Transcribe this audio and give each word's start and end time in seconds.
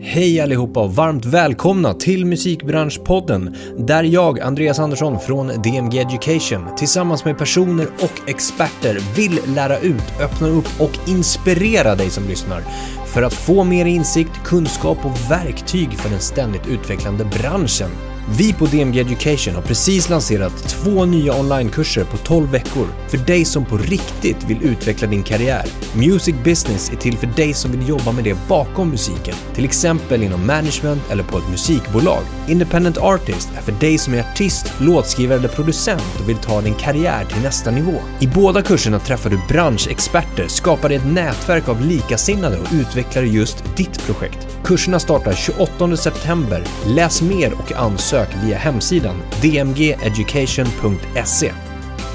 Hej 0.00 0.40
allihopa 0.40 0.80
och 0.80 0.94
varmt 0.94 1.24
välkomna 1.24 1.94
till 1.94 2.26
Musikbranschpodden 2.26 3.56
där 3.78 4.02
jag, 4.04 4.40
Andreas 4.40 4.78
Andersson 4.78 5.20
från 5.20 5.46
DMG 5.62 5.98
Education 5.98 6.66
tillsammans 6.76 7.24
med 7.24 7.38
personer 7.38 7.86
och 8.00 8.28
experter 8.28 8.98
vill 9.16 9.40
lära 9.54 9.78
ut, 9.78 10.20
öppna 10.20 10.48
upp 10.48 10.80
och 10.80 11.08
inspirera 11.08 11.94
dig 11.94 12.10
som 12.10 12.28
lyssnar 12.28 12.62
för 13.08 13.22
att 13.22 13.34
få 13.34 13.64
mer 13.64 13.84
insikt, 13.84 14.44
kunskap 14.44 14.98
och 15.04 15.30
verktyg 15.30 15.98
för 15.98 16.10
den 16.10 16.20
ständigt 16.20 16.66
utvecklande 16.66 17.24
branschen. 17.24 17.90
Vi 18.30 18.52
på 18.52 18.66
DMG 18.66 19.00
Education 19.00 19.54
har 19.54 19.62
precis 19.62 20.08
lanserat 20.08 20.68
två 20.68 21.04
nya 21.04 21.40
onlinekurser 21.40 22.04
på 22.04 22.16
12 22.16 22.50
veckor 22.50 22.86
för 23.08 23.18
dig 23.18 23.44
som 23.44 23.64
på 23.64 23.76
riktigt 23.76 24.44
vill 24.44 24.62
utveckla 24.62 25.08
din 25.08 25.22
karriär. 25.22 25.64
Music 25.94 26.34
Business 26.44 26.90
är 26.90 26.96
till 26.96 27.16
för 27.16 27.26
dig 27.26 27.54
som 27.54 27.70
vill 27.70 27.88
jobba 27.88 28.12
med 28.12 28.24
det 28.24 28.36
bakom 28.48 28.90
musiken, 28.90 29.34
till 29.54 29.64
exempel 29.64 30.22
inom 30.22 30.46
management 30.46 31.02
eller 31.10 31.22
på 31.22 31.38
ett 31.38 31.50
musikbolag. 31.50 32.22
Independent 32.48 32.98
Artist 32.98 33.48
är 33.56 33.62
för 33.62 33.72
dig 33.72 33.98
som 33.98 34.14
är 34.14 34.20
artist, 34.20 34.72
låtskrivare 34.80 35.38
eller 35.38 35.48
producent 35.48 36.20
och 36.20 36.28
vill 36.28 36.36
ta 36.36 36.60
din 36.60 36.74
karriär 36.74 37.24
till 37.24 37.42
nästa 37.42 37.70
nivå. 37.70 38.00
I 38.20 38.26
båda 38.26 38.62
kurserna 38.62 38.98
träffar 38.98 39.30
du 39.30 39.40
branschexperter, 39.48 40.48
skapar 40.48 40.88
dig 40.88 40.98
ett 40.98 41.06
nätverk 41.06 41.68
av 41.68 41.80
likasinnade 41.80 42.58
och 42.58 42.72
utvecklar 42.72 42.97
just 43.22 43.64
ditt 43.76 44.06
projekt. 44.06 44.48
Kurserna 44.64 44.98
startar 44.98 45.32
28 45.32 45.96
september. 45.96 46.64
Läs 46.86 47.22
mer 47.22 47.52
och 47.52 47.72
ansök 47.72 48.28
via 48.44 48.58
hemsidan 48.58 49.16
dmgeducation.se. 49.40 51.52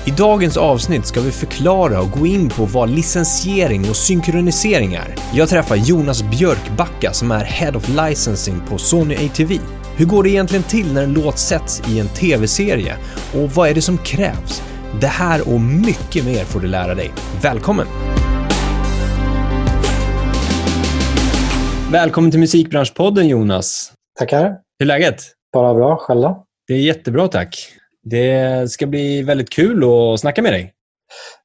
I 0.05 0.11
dagens 0.11 0.57
avsnitt 0.57 1.05
ska 1.05 1.21
vi 1.21 1.31
förklara 1.31 2.01
och 2.01 2.11
gå 2.11 2.27
in 2.27 2.49
på 2.49 2.65
vad 2.65 2.89
licensiering 2.89 3.89
och 3.89 3.95
synkronisering 3.95 4.93
är. 4.93 5.15
Jag 5.33 5.49
träffar 5.49 5.75
Jonas 5.75 6.23
Björkbacka 6.23 7.13
som 7.13 7.31
är 7.31 7.45
Head 7.45 7.75
of 7.75 7.89
Licensing 7.89 8.61
på 8.69 8.77
Sony 8.77 9.15
ATV. 9.15 9.59
Hur 9.95 10.05
går 10.05 10.23
det 10.23 10.29
egentligen 10.29 10.63
till 10.63 10.93
när 10.93 11.03
en 11.03 11.13
låt 11.13 11.39
sätts 11.39 11.81
i 11.89 11.99
en 11.99 12.07
TV-serie? 12.07 12.97
Och 13.33 13.51
vad 13.51 13.69
är 13.69 13.73
det 13.73 13.81
som 13.81 13.97
krävs? 13.97 14.61
Det 15.01 15.07
här 15.07 15.49
och 15.49 15.61
mycket 15.61 16.25
mer 16.25 16.45
får 16.45 16.59
du 16.59 16.67
lära 16.67 16.95
dig. 16.95 17.11
Välkommen! 17.41 18.12
Välkommen 21.93 22.31
till 22.31 22.39
Musikbranschpodden 22.39 23.27
Jonas. 23.27 23.93
Tackar. 24.19 24.59
Hur 24.79 24.85
är 24.85 24.85
läget? 24.85 25.15
Bara 25.53 25.73
bra. 25.73 25.97
Själv 25.97 26.29
Det 26.67 26.73
är 26.73 26.77
jättebra 26.77 27.27
tack. 27.27 27.69
Det 28.03 28.71
ska 28.71 28.87
bli 28.87 29.21
väldigt 29.21 29.49
kul 29.49 29.83
att 29.83 30.19
snacka 30.19 30.41
med 30.41 30.53
dig. 30.53 30.73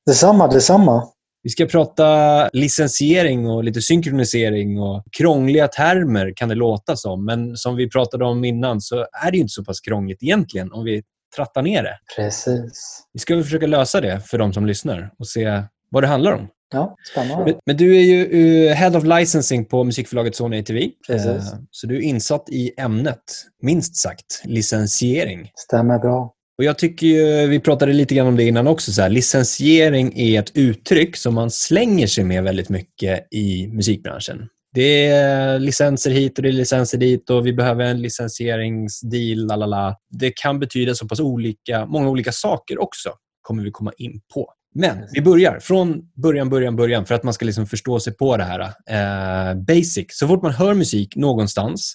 Detsamma, 0.06 0.48
detsamma. 0.48 1.08
Vi 1.42 1.50
ska 1.50 1.66
prata 1.66 2.48
licensiering 2.52 3.46
och 3.46 3.64
lite 3.64 3.82
synkronisering 3.82 4.80
och 4.80 5.05
krångliga 5.18 5.68
termer 5.68 6.32
kan 6.36 6.48
det 6.48 6.55
låta 6.55 6.96
som. 6.96 7.24
Men 7.24 7.56
som 7.56 7.77
vi 7.77 7.90
pratade 7.90 8.24
om 8.24 8.44
innan 8.44 8.80
så 8.80 9.06
är 9.27 9.30
det 9.30 9.38
inte 9.38 9.52
så 9.52 9.64
pass 9.64 9.80
krångligt 9.80 10.22
egentligen 10.22 10.72
om 10.72 10.84
vi 10.84 11.02
trattar 11.36 11.62
ner 11.62 11.83
det. 11.83 11.98
Precis. 12.16 13.02
Vi 13.12 13.20
ska 13.20 13.42
försöka 13.42 13.66
lösa 13.66 14.00
det 14.00 14.20
för 14.20 14.38
de 14.38 14.52
som 14.52 14.66
lyssnar 14.66 15.10
och 15.18 15.28
se 15.28 15.62
vad 15.90 16.02
det 16.02 16.06
handlar 16.06 16.33
om. 16.33 16.48
Ja, 16.70 16.97
spännande. 17.12 17.44
Men, 17.44 17.55
men 17.66 17.77
du 17.77 17.97
är 17.97 18.02
ju 18.02 18.27
uh, 18.27 18.72
Head 18.72 18.97
of 18.97 19.05
Licensing 19.05 19.64
på 19.64 19.84
musikförlaget 19.84 20.36
Sony 20.36 20.61
ATV. 20.61 20.91
Precis. 21.06 21.52
Uh, 21.52 21.58
så 21.70 21.86
du 21.86 21.97
är 21.97 22.00
insatt 22.00 22.48
i 22.48 22.72
ämnet, 22.77 23.22
minst 23.62 23.97
sagt, 23.97 24.42
licensiering. 24.44 25.50
Stämmer 25.55 25.98
bra. 25.98 26.34
Och 26.58 26.64
jag 26.64 26.78
tycker 26.78 27.06
ju, 27.06 27.46
vi 27.46 27.61
pratade 27.61 27.92
lite 27.92 28.14
grann 28.14 28.27
om 28.27 28.36
det 28.36 28.44
innan 28.44 28.66
också, 28.66 28.92
så 28.92 29.02
här, 29.02 29.08
licensiering 29.08 30.19
är 30.19 30.41
ett 30.41 30.56
uttryck 30.56 31.16
som 31.16 31.34
man 31.34 31.50
slänger 31.50 32.06
sig 32.06 32.24
med 32.24 32.44
väldigt 32.44 32.69
mycket 32.69 33.28
i 33.30 33.69
musikbranschen. 33.69 34.48
Det 34.74 35.06
är 35.06 35.58
licenser 35.58 36.11
hit 36.11 36.39
och 36.39 36.42
det 36.42 36.48
är 36.48 36.52
licenser 36.52 36.98
dit 36.98 37.30
och 37.30 37.46
vi 37.46 37.52
behöver 37.52 37.84
en 37.84 38.02
licensieringsdeal, 38.02 39.46
lalala. 39.46 39.96
Det 40.11 40.30
kan 40.30 40.58
betyda 40.58 40.94
så 40.94 41.08
pass 41.08 41.20
olika, 41.20 41.86
många 41.86 42.08
olika 42.08 42.33
saker 42.33 42.83
också, 42.83 43.11
kommer 43.42 43.62
vi 43.62 43.70
komma 43.70 43.92
in 43.96 44.20
på. 44.35 44.52
Men 44.74 45.08
vi 45.12 45.23
börjar 45.23 45.58
från 45.61 46.02
början, 46.23 46.48
början, 46.48 46.77
början 46.77 47.06
för 47.06 47.14
att 47.14 47.23
man 47.23 47.34
ska 47.34 47.45
liksom 47.45 47.67
förstå 47.67 48.01
sig 48.01 48.17
på 48.17 48.36
det 48.36 48.45
här. 48.45 48.61
Eh, 48.61 49.55
basic. 49.55 50.06
Så 50.08 50.29
fort 50.29 50.42
man 50.42 50.52
hör 50.52 50.74
musik 50.74 51.17
någonstans, 51.17 51.95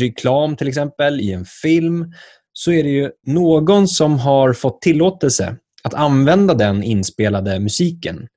reklam 0.00 0.56
till 0.56 0.68
exempel, 0.68 1.20
i 1.20 1.32
en 1.32 1.44
film, 1.44 2.12
så 2.52 2.72
är 2.72 2.82
det 2.82 2.90
ju 2.90 3.10
någon 3.26 3.88
som 3.88 4.18
har 4.18 4.52
fått 4.52 4.82
tillåtelse 4.82 5.56
att 5.84 5.94
använda 5.94 6.54
den 6.54 6.82
inspelade 6.82 7.60
musiken 7.60 8.28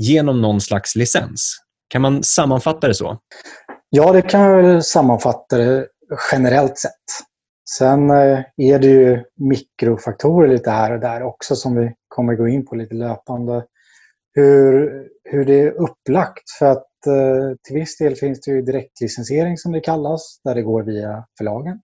genom 0.00 0.42
någon 0.42 0.60
slags 0.60 0.96
licens. 0.96 1.56
Kan 1.88 2.02
man 2.02 2.22
sammanfatta 2.22 2.88
det 2.88 2.94
så? 2.94 3.18
Ja, 3.88 4.12
det 4.12 4.22
kan 4.22 4.40
jag 4.40 4.62
väl 4.62 4.82
sammanfatta 4.82 5.56
det 5.56 5.86
generellt 6.32 6.78
sett. 6.78 6.92
Sen 7.70 8.10
eh, 8.10 8.40
är 8.56 8.78
det 8.78 8.86
ju 8.86 9.24
mikrofaktorer 9.36 10.48
lite 10.48 10.70
här 10.70 10.92
och 10.92 11.00
där 11.00 11.22
också 11.22 11.56
som 11.56 11.76
vi 11.76 11.92
kommer 12.16 12.34
gå 12.34 12.48
in 12.48 12.66
på 12.66 12.74
lite 12.74 12.94
löpande. 12.94 13.64
Hur, 14.34 15.04
hur 15.24 15.44
det 15.44 15.60
är 15.60 15.70
upplagt. 15.70 16.50
För 16.58 16.66
att 16.66 17.06
eh, 17.06 17.56
till 17.62 17.74
viss 17.76 17.98
del 17.98 18.14
finns 18.14 18.40
det 18.40 18.50
ju 18.50 18.62
direktlicensiering 18.62 19.56
som 19.56 19.72
det 19.72 19.80
kallas, 19.80 20.40
där 20.44 20.54
det 20.54 20.62
går 20.62 20.82
via 20.82 21.24
förlagen. 21.38 21.80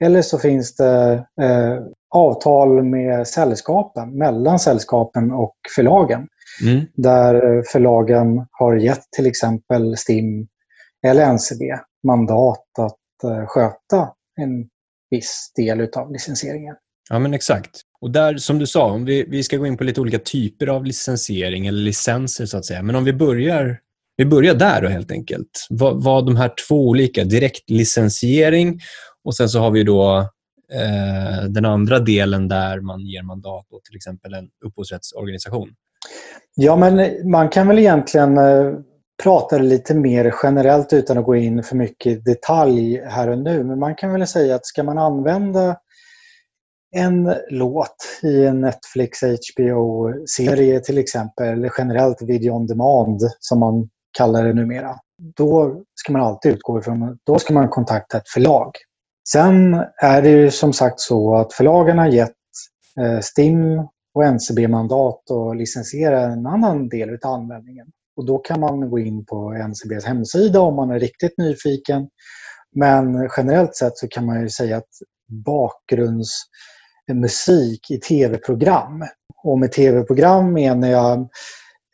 Eller 0.00 0.22
så 0.22 0.38
finns 0.38 0.76
det 0.76 1.26
eh, 1.42 1.78
avtal 2.14 2.82
med 2.82 3.26
sällskapen, 3.26 4.18
mellan 4.18 4.58
sällskapen 4.58 5.32
och 5.32 5.56
förlagen. 5.76 6.28
Mm. 6.62 6.86
Där 6.94 7.62
förlagen 7.72 8.46
har 8.50 8.76
gett 8.76 9.04
till 9.16 9.26
exempel 9.26 9.96
STIM 9.96 10.48
eller 11.06 11.32
NCB 11.32 11.78
mandat 12.06 12.78
att 12.78 13.30
eh, 13.30 13.46
sköta 13.46 14.12
en 14.40 14.68
viss 15.10 15.52
del 15.56 15.88
av 15.96 16.12
licensieringen. 16.12 16.76
Ja, 17.10 17.18
men 17.18 17.34
exakt. 17.34 17.80
Och 18.04 18.10
där, 18.10 18.36
som 18.36 18.58
du 18.58 18.66
sa, 18.66 18.84
om 18.90 19.04
vi, 19.04 19.24
vi 19.28 19.42
ska 19.42 19.56
gå 19.56 19.66
in 19.66 19.76
på 19.76 19.84
lite 19.84 20.00
olika 20.00 20.18
typer 20.18 20.66
av 20.66 20.84
licensiering 20.84 21.66
eller 21.66 21.78
licenser 21.78 22.46
så 22.46 22.58
att 22.58 22.64
säga. 22.64 22.82
Men 22.82 22.96
om 22.96 23.04
vi 23.04 23.12
börjar, 23.12 23.78
vi 24.16 24.24
börjar 24.24 24.54
där 24.54 24.82
då 24.82 24.88
helt 24.88 25.10
enkelt. 25.10 25.66
Vad, 25.70 26.04
vad 26.04 26.26
de 26.26 26.36
här 26.36 26.52
två 26.68 26.88
olika, 26.88 27.24
direktlicensiering 27.24 28.80
och 29.24 29.36
sen 29.36 29.48
så 29.48 29.58
har 29.58 29.70
vi 29.70 29.84
då 29.84 30.18
eh, 30.72 31.44
den 31.48 31.64
andra 31.64 31.98
delen 31.98 32.48
där 32.48 32.80
man 32.80 33.00
ger 33.00 33.22
mandat 33.22 33.72
åt 33.72 33.84
till 33.84 33.96
exempel 33.96 34.34
en 34.34 34.48
upphovsrättsorganisation. 34.64 35.68
Ja, 36.54 36.76
men 36.76 37.30
man 37.30 37.48
kan 37.48 37.68
väl 37.68 37.78
egentligen 37.78 38.38
eh, 38.38 38.72
prata 39.22 39.58
lite 39.58 39.94
mer 39.94 40.34
generellt 40.42 40.92
utan 40.92 41.18
att 41.18 41.24
gå 41.24 41.36
in 41.36 41.62
för 41.62 41.76
mycket 41.76 42.24
detalj 42.24 43.02
här 43.06 43.28
och 43.28 43.38
nu. 43.38 43.64
Men 43.64 43.78
man 43.78 43.94
kan 43.94 44.12
väl 44.12 44.26
säga 44.26 44.54
att 44.54 44.66
ska 44.66 44.82
man 44.82 44.98
använda 44.98 45.76
en 46.94 47.34
låt 47.50 47.96
i 48.22 48.44
en 48.44 48.60
Netflix 48.60 49.18
HBO-serie 49.22 50.80
till 50.80 50.98
exempel, 50.98 51.48
eller 51.48 51.72
generellt 51.78 52.22
video 52.22 52.52
on 52.52 52.66
demand 52.66 53.20
som 53.40 53.60
man 53.60 53.88
kallar 54.18 54.44
det 54.44 54.52
numera, 54.52 54.96
då 55.36 55.82
ska 55.94 56.12
man 56.12 56.22
alltid 56.22 56.52
utgå 56.52 56.78
ifrån 56.78 57.18
då 57.26 57.38
ska 57.38 57.54
man 57.54 57.68
kontakta 57.68 58.16
ett 58.16 58.28
förlag. 58.28 58.70
Sen 59.28 59.84
är 60.02 60.22
det 60.22 60.30
ju 60.30 60.50
som 60.50 60.72
sagt 60.72 61.00
så 61.00 61.36
att 61.36 61.52
förlagen 61.52 61.98
har 61.98 62.06
gett 62.06 62.32
eh, 63.00 63.20
STIM 63.20 63.78
och 64.14 64.24
NCB-mandat 64.24 65.30
att 65.30 65.56
licensiera 65.56 66.20
en 66.20 66.46
annan 66.46 66.88
del 66.88 67.18
av 67.24 67.32
användningen. 67.32 67.86
Och 68.16 68.26
då 68.26 68.38
kan 68.38 68.60
man 68.60 68.90
gå 68.90 68.98
in 68.98 69.24
på 69.24 69.52
NCBs 69.52 70.04
hemsida 70.04 70.60
om 70.60 70.76
man 70.76 70.90
är 70.90 71.00
riktigt 71.00 71.38
nyfiken. 71.38 72.08
Men 72.76 73.28
generellt 73.36 73.76
sett 73.76 73.98
så 73.98 74.08
kan 74.08 74.26
man 74.26 74.42
ju 74.42 74.48
säga 74.48 74.76
att 74.76 74.90
bakgrunds 75.28 76.30
musik 77.12 77.90
i 77.90 77.98
tv-program. 77.98 79.04
Och 79.42 79.58
med 79.58 79.72
tv-program 79.72 80.52
menar 80.52 80.88
jag 80.88 81.28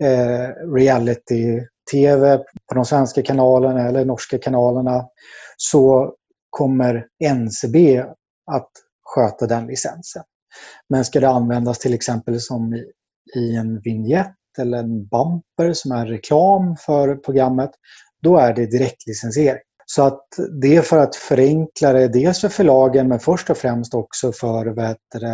eh, 0.03 0.49
reality-tv 0.75 2.39
på 2.69 2.75
de 2.75 2.85
svenska 2.85 3.23
kanalerna 3.23 3.89
eller 3.89 4.05
norska 4.05 4.39
kanalerna. 4.39 5.05
Så 5.57 6.15
kommer 6.51 7.07
NCB 7.25 8.05
att 8.53 8.71
sköta 9.03 9.47
den 9.47 9.67
licensen. 9.67 10.23
Men 10.89 11.05
ska 11.05 11.21
det 11.21 11.29
användas 11.29 11.79
till 11.79 11.95
exempel 11.95 12.41
som 12.41 12.75
i, 12.75 12.85
i 13.37 13.57
en 13.57 13.81
vignett 13.81 14.37
eller 14.59 14.79
en 14.79 15.07
bumper 15.07 15.73
som 15.73 15.93
är 15.93 16.07
reklam 16.07 16.77
för 16.77 17.17
programmet, 17.17 17.71
då 18.23 18.39
är 18.39 18.55
det 18.55 18.67
direktlicensiering. 18.67 19.63
Så 19.93 20.03
att 20.03 20.27
det 20.61 20.77
är 20.77 20.83
för 20.83 20.99
att 20.99 21.17
förenkla 21.17 21.93
det, 21.93 22.09
dels 22.09 22.41
för 22.41 22.49
förlagen 22.49 23.09
men 23.09 23.21
först 23.21 23.51
och 23.51 23.57
främst 23.57 23.95
också 23.95 24.33
för 24.33 24.65
det, 24.65 25.27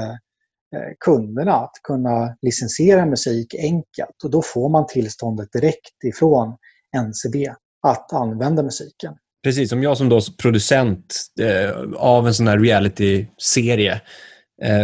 eh, 0.76 0.93
kunderna 1.00 1.53
att 1.53 1.73
kunna 1.82 2.37
licensiera 2.43 3.06
musik 3.06 3.55
enkelt. 3.55 4.25
Och 4.25 4.31
då 4.31 4.43
får 4.43 4.69
man 4.69 4.87
tillståndet 4.87 5.53
direkt 5.53 6.05
ifrån 6.05 6.56
NCB 6.97 7.55
att 7.82 8.12
använda 8.12 8.62
musiken. 8.62 9.14
Precis, 9.44 9.70
som 9.70 9.82
jag 9.82 9.97
som 9.97 10.08
då 10.08 10.20
producent 10.43 11.14
eh, 11.41 11.70
av 11.97 12.26
en 12.26 12.35
sån 12.35 12.49
här 12.49 12.58
reality-serie 12.58 14.00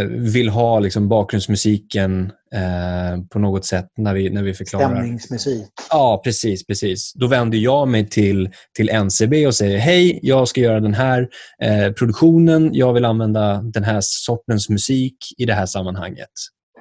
vill 0.09 0.49
ha 0.49 0.79
liksom 0.79 1.09
bakgrundsmusiken 1.09 2.31
eh, 2.53 3.23
på 3.29 3.39
något 3.39 3.65
sätt 3.65 3.87
när 3.97 4.13
vi, 4.13 4.29
när 4.29 4.43
vi 4.43 4.53
förklarar. 4.53 4.95
Stämningsmusik. 4.95 5.67
Ja, 5.89 6.21
precis. 6.23 6.65
precis. 6.65 7.13
Då 7.13 7.27
vänder 7.27 7.57
jag 7.57 7.87
mig 7.87 8.09
till, 8.09 8.49
till 8.75 8.89
NCB 8.89 9.47
och 9.47 9.55
säger 9.55 9.77
hej, 9.77 10.19
jag 10.21 10.47
ska 10.47 10.61
göra 10.61 10.79
den 10.79 10.93
här 10.93 11.29
eh, 11.61 11.91
produktionen. 11.91 12.69
Jag 12.73 12.93
vill 12.93 13.05
använda 13.05 13.61
den 13.61 13.83
här 13.83 13.99
sortens 14.01 14.69
musik 14.69 15.17
i 15.37 15.45
det 15.45 15.53
här 15.53 15.65
sammanhanget. 15.65 16.29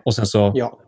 Och 0.05 0.15
Sen 0.15 0.27
så 0.27 0.53
ja. 0.55 0.81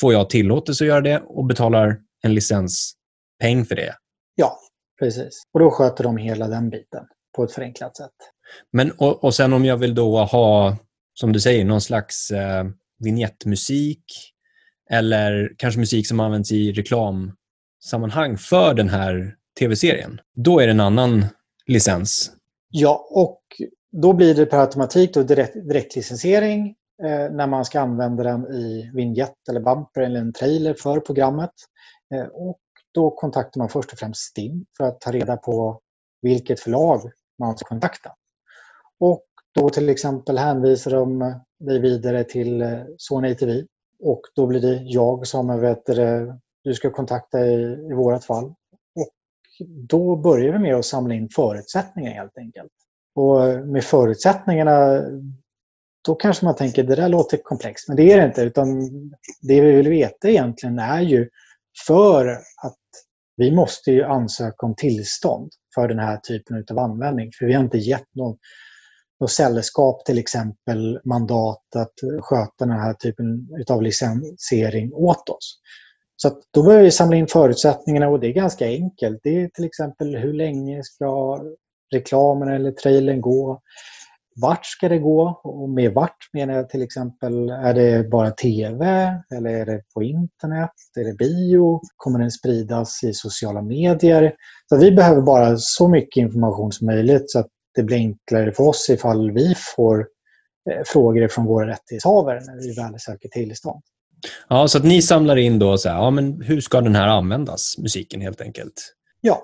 får 0.00 0.12
jag 0.12 0.30
tillåtelse 0.30 0.84
att 0.84 0.88
göra 0.88 1.00
det 1.00 1.22
och 1.26 1.46
betalar 1.46 1.98
en 2.22 2.34
licenspeng 2.34 3.64
för 3.68 3.74
det. 3.74 3.94
Ja, 4.34 4.58
precis. 5.00 5.42
Och 5.52 5.60
Då 5.60 5.70
sköter 5.70 6.04
de 6.04 6.16
hela 6.16 6.48
den 6.48 6.70
biten 6.70 7.04
på 7.36 7.44
ett 7.44 7.52
förenklat 7.52 7.96
sätt. 7.96 8.10
Men, 8.72 8.90
och, 8.90 9.24
och 9.24 9.34
sen 9.34 9.52
om 9.52 9.64
jag 9.64 9.76
vill 9.76 9.94
då 9.94 10.24
ha, 10.24 10.76
som 11.20 11.32
du 11.32 11.40
säger, 11.40 11.64
någon 11.64 11.80
slags 11.80 12.30
eh, 12.30 12.64
vignettmusik 12.98 14.04
eller 14.90 15.54
kanske 15.56 15.80
musik 15.80 16.08
som 16.08 16.20
används 16.20 16.52
i 16.52 16.72
reklamsammanhang 16.72 18.36
för 18.38 18.74
den 18.74 18.88
här 18.88 19.36
tv-serien. 19.58 20.20
Då 20.34 20.60
är 20.60 20.66
det 20.66 20.70
en 20.70 20.80
annan 20.80 21.26
licens. 21.66 22.32
Ja, 22.68 23.08
och 23.10 23.42
då 23.92 24.12
blir 24.12 24.34
det 24.34 24.46
per 24.46 24.58
automatik 24.58 25.14
då 25.14 25.22
direkt, 25.22 25.54
direktlicensiering 25.54 26.74
eh, 27.02 27.30
när 27.30 27.46
man 27.46 27.64
ska 27.64 27.80
använda 27.80 28.22
den 28.22 28.46
i 28.46 28.90
vignett 28.94 29.48
eller 29.48 29.60
bumper 29.60 30.00
eller 30.00 30.20
en 30.20 30.32
trailer 30.32 30.74
för 30.74 31.00
programmet. 31.00 31.52
Eh, 32.14 32.26
och 32.26 32.60
då 32.94 33.10
kontaktar 33.10 33.58
man 33.58 33.68
först 33.68 33.92
och 33.92 33.98
främst 33.98 34.20
STIM 34.20 34.66
för 34.76 34.84
att 34.84 35.00
ta 35.00 35.12
reda 35.12 35.36
på 35.36 35.80
vilket 36.22 36.60
förlag 36.60 37.10
man 37.38 37.58
ska 37.58 37.68
kontakta. 37.68 38.10
Och 39.00 39.27
då 39.58 39.70
till 39.70 39.88
exempel 39.88 40.38
hänvisar 40.38 40.90
de 40.90 41.34
dig 41.60 41.78
vidare 41.78 42.24
till 42.24 42.62
eh, 42.62 42.78
Sony 42.96 43.34
TV 43.34 43.64
och 44.02 44.20
då 44.34 44.46
blir 44.46 44.60
det 44.60 44.82
jag 44.84 45.26
som 45.26 45.50
eh, 45.50 45.56
vet, 45.56 45.86
du 46.64 46.74
ska 46.74 46.90
kontakta 46.90 47.46
i, 47.46 47.62
i 47.90 47.94
vårt 47.94 48.24
fall. 48.24 48.44
Och 48.94 49.12
då 49.88 50.16
börjar 50.16 50.52
vi 50.52 50.58
med 50.58 50.74
att 50.74 50.84
samla 50.84 51.14
in 51.14 51.28
förutsättningar 51.28 52.12
helt 52.12 52.38
enkelt. 52.38 52.72
Och 53.14 53.66
med 53.66 53.84
förutsättningarna 53.84 55.02
då 56.06 56.14
kanske 56.14 56.44
man 56.44 56.56
tänker 56.56 56.82
det 56.82 56.94
där 56.94 57.08
låter 57.08 57.36
komplext, 57.42 57.88
men 57.88 57.96
det 57.96 58.12
är 58.12 58.20
det 58.20 58.26
inte. 58.26 58.42
Utan 58.42 58.90
det 59.40 59.60
vi 59.60 59.72
vill 59.72 59.88
veta 59.88 60.28
egentligen 60.28 60.78
är 60.78 61.00
ju 61.00 61.28
för 61.86 62.26
att 62.62 62.78
vi 63.36 63.54
måste 63.54 63.90
ju 63.90 64.04
ansöka 64.04 64.66
om 64.66 64.74
tillstånd 64.74 65.50
för 65.74 65.88
den 65.88 65.98
här 65.98 66.16
typen 66.16 66.64
av 66.70 66.78
användning. 66.78 67.30
För 67.38 67.46
vi 67.46 67.52
har 67.52 67.64
inte 67.64 67.78
gett 67.78 68.14
någon, 68.14 68.38
och 69.20 69.30
sällskap 69.30 70.04
till 70.04 70.18
exempel 70.18 71.00
mandat 71.04 71.76
att 71.76 71.94
sköta 72.20 72.66
den 72.66 72.70
här 72.70 72.92
typen 72.92 73.48
av 73.70 73.82
licensiering 73.82 74.92
åt 74.94 75.28
oss. 75.28 75.60
Så 76.16 76.40
då 76.50 76.62
börjar 76.62 76.82
vi 76.82 76.90
samla 76.90 77.16
in 77.16 77.26
förutsättningarna 77.26 78.08
och 78.08 78.20
det 78.20 78.26
är 78.26 78.32
ganska 78.32 78.66
enkelt. 78.66 79.20
Det 79.22 79.42
är 79.42 79.48
till 79.48 79.64
exempel 79.64 80.16
hur 80.16 80.32
länge 80.32 80.82
ska 80.84 81.40
reklamen 81.94 82.48
eller 82.48 82.72
trailern 82.72 83.20
gå? 83.20 83.60
Vart 84.40 84.66
ska 84.66 84.88
det 84.88 84.98
gå? 84.98 85.40
Och 85.44 85.68
med 85.68 85.94
vart 85.94 86.16
menar 86.32 86.54
jag 86.54 86.68
till 86.68 86.82
exempel, 86.82 87.50
är 87.50 87.74
det 87.74 88.08
bara 88.10 88.30
TV 88.30 88.84
eller 89.36 89.50
är 89.50 89.66
det 89.66 89.82
på 89.94 90.02
internet? 90.02 90.70
Är 90.96 91.04
det 91.04 91.16
bio? 91.16 91.80
Kommer 91.96 92.18
den 92.18 92.30
spridas 92.30 93.04
i 93.04 93.14
sociala 93.14 93.62
medier? 93.62 94.34
Så 94.68 94.76
vi 94.76 94.92
behöver 94.92 95.22
bara 95.22 95.56
så 95.58 95.88
mycket 95.88 96.20
information 96.20 96.72
som 96.72 96.86
möjligt 96.86 97.30
så 97.30 97.38
att 97.38 97.48
det 97.78 97.84
blir 97.84 97.96
enklare 97.96 98.52
för 98.52 98.64
oss 98.64 98.90
ifall 98.90 99.30
vi 99.30 99.54
får 99.76 100.06
eh, 100.70 100.82
frågor 100.86 101.28
från 101.28 101.44
våra 101.44 101.66
rättighetshavare 101.66 102.40
när 102.40 102.56
vi 102.56 102.74
väl 102.74 103.00
söker 103.00 103.28
tillstånd. 103.28 103.82
Ja, 104.48 104.68
så 104.68 104.78
att 104.78 104.84
ni 104.84 105.02
samlar 105.02 105.36
in 105.36 105.58
då, 105.58 105.78
så 105.78 105.88
här, 105.88 105.96
ja, 105.96 106.10
men 106.10 106.40
hur 106.42 106.60
ska 106.60 106.80
den 106.80 106.94
här 106.94 107.08
användas, 107.08 107.74
musiken 107.78 108.20
helt 108.20 108.40
enkelt? 108.40 108.94
Ja. 109.20 109.42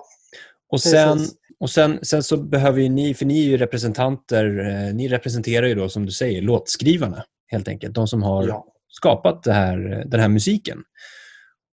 Och 0.71 0.81
sen, 0.81 1.19
och 1.59 1.69
sen, 1.69 1.99
sen 2.01 2.23
så 2.23 2.37
behöver 2.37 2.81
ju 2.81 2.89
ni, 2.89 3.13
för 3.13 3.25
ni 3.25 3.39
är 3.39 3.43
ju 3.43 3.57
representanter, 3.57 4.59
eh, 4.59 4.95
ni 4.95 5.07
representerar 5.07 5.67
ju 5.67 5.75
då 5.75 5.89
som 5.89 6.05
du 6.05 6.11
säger 6.11 6.41
låtskrivarna 6.41 7.23
helt 7.47 7.67
enkelt. 7.67 7.95
De 7.95 8.07
som 8.07 8.23
har 8.23 8.47
ja. 8.47 8.65
skapat 8.87 9.43
det 9.43 9.53
här, 9.53 10.03
den 10.05 10.19
här 10.19 10.29
musiken. 10.29 10.77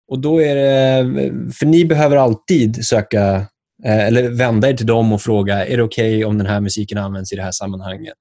Och 0.08 0.18
då 0.18 0.42
är 0.42 0.54
det, 0.54 1.52
för 1.52 1.66
ni 1.66 1.84
behöver 1.84 2.16
alltid 2.16 2.84
söka 2.86 3.20
eh, 3.20 3.42
Eh, 3.84 4.06
eller 4.06 4.28
vända 4.28 4.68
er 4.68 4.74
till 4.74 4.86
dem 4.86 5.12
och 5.12 5.20
fråga 5.20 5.66
är 5.66 5.76
det 5.76 5.82
okej 5.82 6.16
okay 6.16 6.24
om 6.24 6.38
den 6.38 6.46
här 6.46 6.60
musiken 6.60 6.98
används 6.98 7.32
i 7.32 7.36
det 7.36 7.42
här 7.42 7.52
sammanhanget 7.52 8.18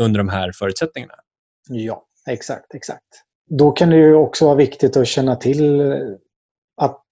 under 0.00 0.18
de 0.18 0.28
här 0.28 0.52
förutsättningarna? 0.54 1.14
Ja, 1.68 2.04
exakt. 2.28 2.74
exakt. 2.74 3.04
Då 3.50 3.70
kan 3.70 3.90
det 3.90 3.96
ju 3.96 4.14
också 4.14 4.44
vara 4.44 4.54
viktigt 4.54 4.96
att 4.96 5.06
känna 5.06 5.36
till 5.36 5.80
eh, 5.80 5.96
att 6.76 7.04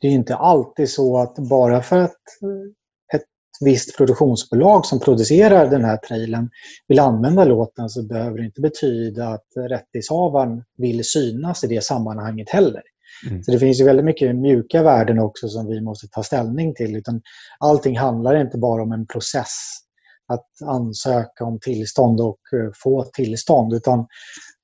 det 0.00 0.08
är 0.08 0.12
inte 0.12 0.36
alltid 0.36 0.90
så 0.90 1.18
att 1.18 1.34
bara 1.38 1.82
för 1.82 1.98
att 1.98 2.10
eh, 2.42 3.18
ett 3.18 3.26
visst 3.60 3.96
produktionsbolag 3.96 4.86
som 4.86 5.00
producerar 5.00 5.70
den 5.70 5.84
här 5.84 5.96
trailern 5.96 6.50
vill 6.88 6.98
använda 6.98 7.44
låten 7.44 7.88
så 7.88 8.02
behöver 8.02 8.38
det 8.38 8.44
inte 8.44 8.60
betyda 8.60 9.28
att 9.28 9.46
rättighetshavaren 9.56 10.64
vill 10.76 11.04
synas 11.04 11.64
i 11.64 11.66
det 11.66 11.84
sammanhanget 11.84 12.50
heller. 12.50 12.82
Mm. 13.30 13.44
Så 13.44 13.50
det 13.50 13.58
finns 13.58 13.80
ju 13.80 13.84
väldigt 13.84 14.04
mycket 14.04 14.36
mjuka 14.36 14.82
värden 14.82 15.18
också 15.18 15.48
som 15.48 15.66
vi 15.66 15.80
måste 15.80 16.08
ta 16.08 16.22
ställning 16.22 16.74
till. 16.74 16.96
Utan 16.96 17.22
allting 17.58 17.98
handlar 17.98 18.40
inte 18.40 18.58
bara 18.58 18.82
om 18.82 18.92
en 18.92 19.06
process 19.06 19.84
att 20.26 20.46
ansöka 20.64 21.44
om 21.44 21.60
tillstånd 21.60 22.20
och 22.20 22.40
eh, 22.52 22.70
få 22.82 23.04
tillstånd. 23.04 23.74
Utan 23.74 24.06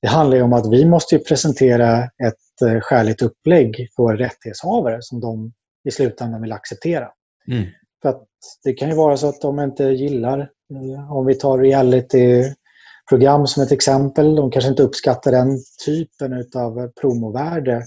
det 0.03 0.09
handlar 0.09 0.43
om 0.43 0.53
att 0.53 0.73
vi 0.73 0.85
måste 0.85 1.19
presentera 1.19 2.05
ett 2.05 2.63
eh, 2.67 2.81
skäligt 2.81 3.23
upplägg 3.23 3.89
för 3.97 4.17
rättighetshavare 4.17 4.99
som 5.01 5.21
de 5.21 5.53
i 5.89 5.91
slutändan 5.91 6.43
vill 6.43 6.53
acceptera. 6.53 7.09
Mm. 7.53 7.65
För 8.03 8.09
att 8.09 8.27
det 8.65 8.73
kan 8.73 8.89
ju 8.89 8.95
vara 8.95 9.17
så 9.17 9.29
att 9.29 9.41
de 9.41 9.61
inte 9.61 9.85
gillar, 9.85 10.39
eh, 10.41 11.13
om 11.13 11.27
vi 11.27 11.35
tar 11.35 11.59
reality-program 11.59 13.47
som 13.47 13.63
ett 13.63 13.73
exempel, 13.73 14.35
de 14.35 14.51
kanske 14.51 14.71
inte 14.71 14.83
uppskattar 14.83 15.31
den 15.31 15.59
typen 15.87 16.45
av 16.55 16.89
promovärde 17.01 17.83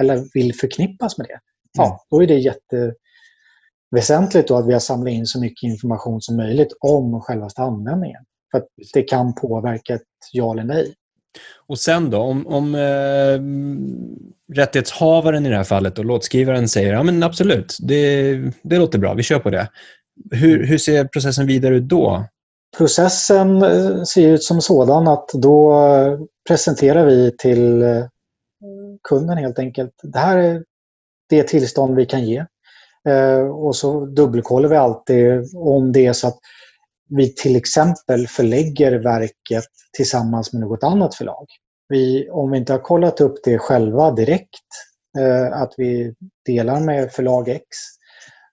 eller 0.00 0.24
vill 0.34 0.54
förknippas 0.54 1.18
med 1.18 1.26
det. 1.26 1.40
Ja, 1.72 1.86
mm. 1.86 1.98
då 2.10 2.22
är 2.22 2.26
det 2.26 2.38
jätteväsentligt 3.94 4.48
då 4.48 4.56
att 4.56 4.66
vi 4.66 4.72
har 4.72 4.80
samlat 4.80 5.12
in 5.12 5.26
så 5.26 5.40
mycket 5.40 5.62
information 5.62 6.20
som 6.20 6.36
möjligt 6.36 6.72
om 6.80 7.20
själva 7.20 7.48
användningen. 7.56 8.24
För 8.50 8.58
att 8.58 8.66
det 8.94 9.02
kan 9.02 9.34
påverka 9.34 9.94
ett 9.94 10.02
ja 10.32 10.52
eller 10.52 10.64
nej. 10.64 10.94
Och 11.66 11.78
sen 11.78 12.10
då, 12.10 12.18
om, 12.18 12.46
om 12.46 12.74
eh, 12.74 13.40
rättighetshavaren 14.56 15.46
i 15.46 15.48
det 15.48 15.56
här 15.56 15.64
fallet 15.64 15.98
och 15.98 16.04
låtskrivaren 16.04 16.68
säger 16.68 16.92
ja 16.92 17.02
men 17.02 17.22
absolut, 17.22 17.76
det, 17.80 18.32
det 18.62 18.78
låter 18.78 18.98
bra, 18.98 19.14
vi 19.14 19.22
kör 19.22 19.38
på 19.38 19.50
det. 19.50 19.68
Hur, 20.30 20.66
hur 20.66 20.78
ser 20.78 21.04
processen 21.04 21.46
vidare 21.46 21.76
ut 21.76 21.88
då? 21.88 22.24
Processen 22.78 23.62
eh, 23.62 24.02
ser 24.02 24.28
ut 24.28 24.42
som 24.42 24.60
sådan 24.60 25.08
att 25.08 25.28
då 25.34 25.74
presenterar 26.48 27.06
vi 27.06 27.36
till 27.38 27.82
eh, 27.82 28.04
kunden 29.02 29.38
helt 29.38 29.58
enkelt. 29.58 29.92
Det 30.02 30.18
här 30.18 30.36
är 30.36 30.64
det 31.28 31.42
tillstånd 31.42 31.96
vi 31.96 32.06
kan 32.06 32.24
ge. 32.24 32.44
Eh, 33.08 33.40
och 33.40 33.76
så 33.76 34.06
dubbelkollar 34.06 34.68
vi 34.68 34.76
alltid 34.76 35.56
om 35.56 35.92
det 35.92 36.06
är 36.06 36.12
så 36.12 36.28
att 36.28 36.38
vi 37.08 37.34
till 37.34 37.56
exempel 37.56 38.26
förlägger 38.26 38.92
verket 38.92 39.64
tillsammans 39.96 40.52
med 40.52 40.60
något 40.60 40.82
annat 40.82 41.14
förlag. 41.14 41.46
Vi, 41.88 42.30
om 42.30 42.50
vi 42.50 42.58
inte 42.58 42.72
har 42.72 42.80
kollat 42.80 43.20
upp 43.20 43.44
det 43.44 43.58
själva 43.58 44.10
direkt, 44.10 44.68
eh, 45.18 45.60
att 45.60 45.74
vi 45.76 46.14
delar 46.46 46.80
med 46.80 47.12
förlag 47.12 47.48
X, 47.48 47.64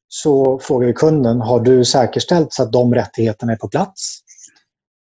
så 0.07 0.59
frågar 0.59 0.87
vi 0.87 0.93
kunden, 0.93 1.41
har 1.41 1.59
du 1.59 1.85
säkerställt 1.85 2.53
så 2.53 2.63
att 2.63 2.71
de 2.71 2.95
rättigheterna 2.95 3.51
är 3.51 3.57
på 3.57 3.69
plats? 3.69 4.19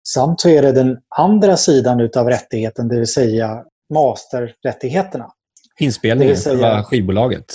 Samt 0.08 0.40
så 0.40 0.48
är 0.48 0.62
det 0.62 0.72
den 0.72 0.98
andra 1.16 1.56
sidan 1.56 2.00
utav 2.00 2.28
rättigheten, 2.28 2.88
det 2.88 2.98
vill 2.98 3.06
säga 3.06 3.64
masterrättigheterna. 3.94 5.32
Inspelningen, 5.80 6.36
själva 6.36 6.82
skivbolaget? 6.82 7.54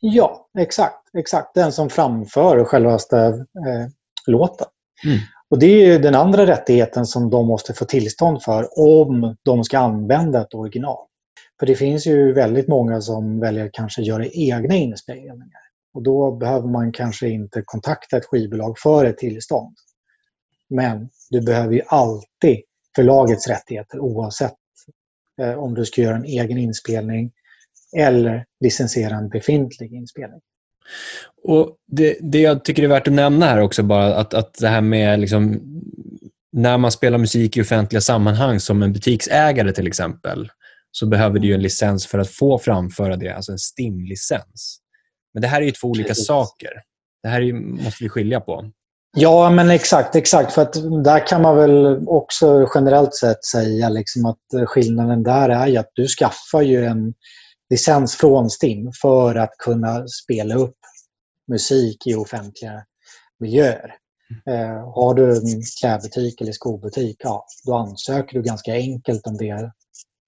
Ja, 0.00 0.48
exakt. 0.58 1.14
exakt. 1.18 1.54
Den 1.54 1.72
som 1.72 1.90
framför 1.90 2.64
självaste 2.64 3.18
eh, 3.18 3.86
låten. 4.26 4.66
Mm. 5.04 5.18
Och 5.50 5.58
Det 5.58 5.66
är 5.66 5.98
den 5.98 6.14
andra 6.14 6.46
rättigheten 6.46 7.06
som 7.06 7.30
de 7.30 7.46
måste 7.46 7.74
få 7.74 7.84
tillstånd 7.84 8.42
för 8.42 8.68
om 8.78 9.36
de 9.42 9.64
ska 9.64 9.78
använda 9.78 10.40
ett 10.40 10.54
original. 10.54 11.06
För 11.58 11.66
det 11.66 11.74
finns 11.74 12.06
ju 12.06 12.32
väldigt 12.32 12.68
många 12.68 13.00
som 13.00 13.40
väljer 13.40 13.66
att 13.66 13.72
kanske 13.72 14.02
göra 14.02 14.26
egna 14.26 14.74
inspelningar. 14.74 15.66
Och 15.94 16.02
då 16.02 16.32
behöver 16.32 16.68
man 16.68 16.92
kanske 16.92 17.28
inte 17.28 17.62
kontakta 17.64 18.16
ett 18.16 18.24
skivbolag 18.24 18.78
för 18.78 19.04
ett 19.04 19.18
tillstånd. 19.18 19.76
Men 20.70 21.08
du 21.30 21.40
behöver 21.40 21.74
ju 21.74 21.82
alltid 21.86 22.62
förlagets 22.96 23.48
rättigheter 23.48 24.00
oavsett 24.00 24.54
eh, 25.40 25.54
om 25.54 25.74
du 25.74 25.84
ska 25.84 26.02
göra 26.02 26.16
en 26.16 26.24
egen 26.24 26.58
inspelning 26.58 27.32
eller 27.96 28.44
licensiera 28.60 29.16
en 29.16 29.28
befintlig 29.28 29.92
inspelning. 29.92 30.40
Och 31.42 31.76
det, 31.86 32.16
det 32.20 32.40
jag 32.40 32.64
tycker 32.64 32.82
är 32.82 32.88
värt 32.88 33.08
att 33.08 33.14
nämna 33.14 33.46
här 33.46 33.60
också 33.60 33.82
bara 33.82 34.16
att, 34.16 34.34
att 34.34 34.54
det 34.54 34.68
här 34.68 34.80
med 34.80 35.20
liksom 35.20 35.60
när 36.52 36.78
man 36.78 36.92
spelar 36.92 37.18
musik 37.18 37.56
i 37.56 37.62
offentliga 37.62 38.00
sammanhang 38.00 38.60
som 38.60 38.82
en 38.82 38.92
butiksägare 38.92 39.72
till 39.72 39.86
exempel 39.86 40.48
så 40.90 41.06
behöver 41.06 41.38
du 41.38 41.54
en 41.54 41.62
licens 41.62 42.06
för 42.06 42.18
att 42.18 42.30
få 42.30 42.58
framföra 42.58 43.16
det, 43.16 43.30
alltså 43.30 43.52
en 43.52 43.58
STIM-licens. 43.58 44.78
Men 45.34 45.40
det 45.40 45.48
här 45.48 45.60
är 45.60 45.64
ju 45.64 45.70
två 45.70 45.88
olika 45.88 46.08
Precis. 46.08 46.26
saker. 46.26 46.70
Det 47.22 47.28
här 47.28 47.40
är, 47.40 47.52
måste 47.52 48.04
vi 48.04 48.08
skilja 48.08 48.40
på. 48.40 48.70
Ja, 49.16 49.50
men 49.50 49.70
exakt. 49.70 50.16
exakt. 50.16 50.52
För 50.52 50.62
att 50.62 51.04
där 51.04 51.26
kan 51.26 51.42
man 51.42 51.56
väl 51.56 52.08
också 52.08 52.68
generellt 52.74 53.14
sett 53.14 53.44
säga 53.44 53.88
liksom 53.88 54.26
att 54.26 54.68
skillnaden 54.68 55.22
där 55.22 55.48
är 55.48 55.78
att 55.78 55.90
du 55.94 56.06
skaffar 56.06 56.62
ju 56.62 56.84
en 56.84 57.14
licens 57.70 58.16
från 58.16 58.50
STIM 58.50 58.92
för 59.02 59.34
att 59.34 59.58
kunna 59.58 60.08
spela 60.08 60.54
upp 60.54 60.78
musik 61.48 62.06
i 62.06 62.14
offentliga 62.14 62.84
miljöer. 63.40 63.94
Eh, 64.46 64.92
har 64.94 65.14
du 65.14 65.36
en 65.36 65.62
klädbutik 65.80 66.40
eller 66.40 66.52
skobutik, 66.52 67.16
ja, 67.18 67.46
då 67.64 67.74
ansöker 67.74 68.38
du 68.38 68.42
ganska 68.42 68.72
enkelt 68.72 69.26
om 69.26 69.36
det 69.36 69.70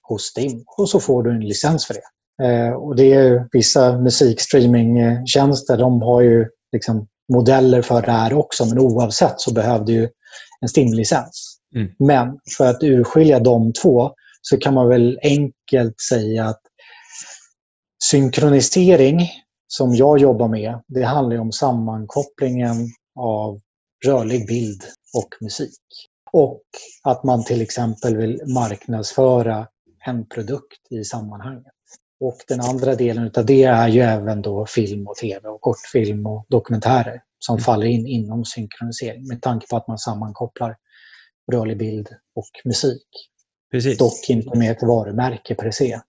hos 0.02 0.22
STIM 0.22 0.64
och 0.76 0.88
så 0.88 1.00
får 1.00 1.22
du 1.22 1.30
en 1.30 1.40
licens 1.40 1.86
för 1.86 1.94
det. 1.94 2.02
Eh, 2.44 2.72
och 2.72 2.96
det 2.96 3.12
är 3.12 3.48
vissa 3.52 3.98
musikstreamingtjänster, 3.98 5.76
de 5.76 6.02
har 6.02 6.20
ju 6.20 6.46
liksom 6.72 7.06
modeller 7.32 7.82
för 7.82 8.02
det 8.02 8.12
här 8.12 8.34
också, 8.34 8.64
men 8.64 8.78
oavsett 8.78 9.40
så 9.40 9.52
behövde 9.52 9.92
ju 9.92 10.08
en 10.60 10.68
STIM-licens. 10.68 11.58
Mm. 11.74 11.88
Men 11.98 12.38
för 12.56 12.66
att 12.66 12.82
urskilja 12.82 13.40
de 13.40 13.72
två 13.72 14.10
så 14.42 14.56
kan 14.56 14.74
man 14.74 14.88
väl 14.88 15.18
enkelt 15.22 16.00
säga 16.00 16.44
att 16.44 16.60
synkronisering 18.04 19.30
som 19.66 19.94
jag 19.94 20.18
jobbar 20.18 20.48
med, 20.48 20.80
det 20.86 21.02
handlar 21.02 21.38
om 21.38 21.52
sammankopplingen 21.52 22.76
av 23.20 23.60
rörlig 24.06 24.46
bild 24.46 24.82
och 25.14 25.28
musik. 25.40 25.80
Och 26.32 26.62
att 27.02 27.24
man 27.24 27.44
till 27.44 27.62
exempel 27.62 28.16
vill 28.16 28.40
marknadsföra 28.54 29.66
en 30.06 30.26
produkt 30.28 30.92
i 30.92 31.04
sammanhanget. 31.04 31.72
Och 32.20 32.36
den 32.48 32.60
andra 32.60 32.94
delen 32.94 33.30
av 33.36 33.46
det 33.46 33.64
är 33.64 33.88
ju 33.88 34.00
även 34.00 34.42
då 34.42 34.66
film 34.66 35.06
och 35.08 35.16
tv 35.16 35.48
och 35.48 35.60
kortfilm 35.60 36.26
och 36.26 36.46
dokumentärer 36.48 37.22
som 37.38 37.54
mm. 37.54 37.64
faller 37.64 37.86
in 37.86 38.06
inom 38.06 38.44
synkronisering 38.44 39.28
med 39.28 39.42
tanke 39.42 39.66
på 39.66 39.76
att 39.76 39.88
man 39.88 39.98
sammankopplar 39.98 40.76
rörlig 41.52 41.78
bild 41.78 42.08
och 42.34 42.50
musik. 42.64 43.06
Precis. 43.70 43.98
Dock 43.98 44.30
inte 44.30 44.58
med 44.58 44.70
ett 44.70 44.82
varumärke 44.82 45.54
per 45.54 45.70
se. 45.70 46.00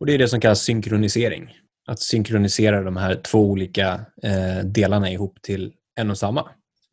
Och 0.00 0.06
Det 0.06 0.14
är 0.14 0.18
det 0.18 0.28
som 0.28 0.40
kallas 0.40 0.62
synkronisering. 0.62 1.56
Att 1.86 2.00
synkronisera 2.00 2.82
de 2.82 2.96
här 2.96 3.14
två 3.14 3.38
olika 3.38 4.00
eh, 4.22 4.64
delarna 4.64 5.10
ihop 5.10 5.42
till 5.42 5.72
en 5.96 6.10
och 6.10 6.18
samma. 6.18 6.48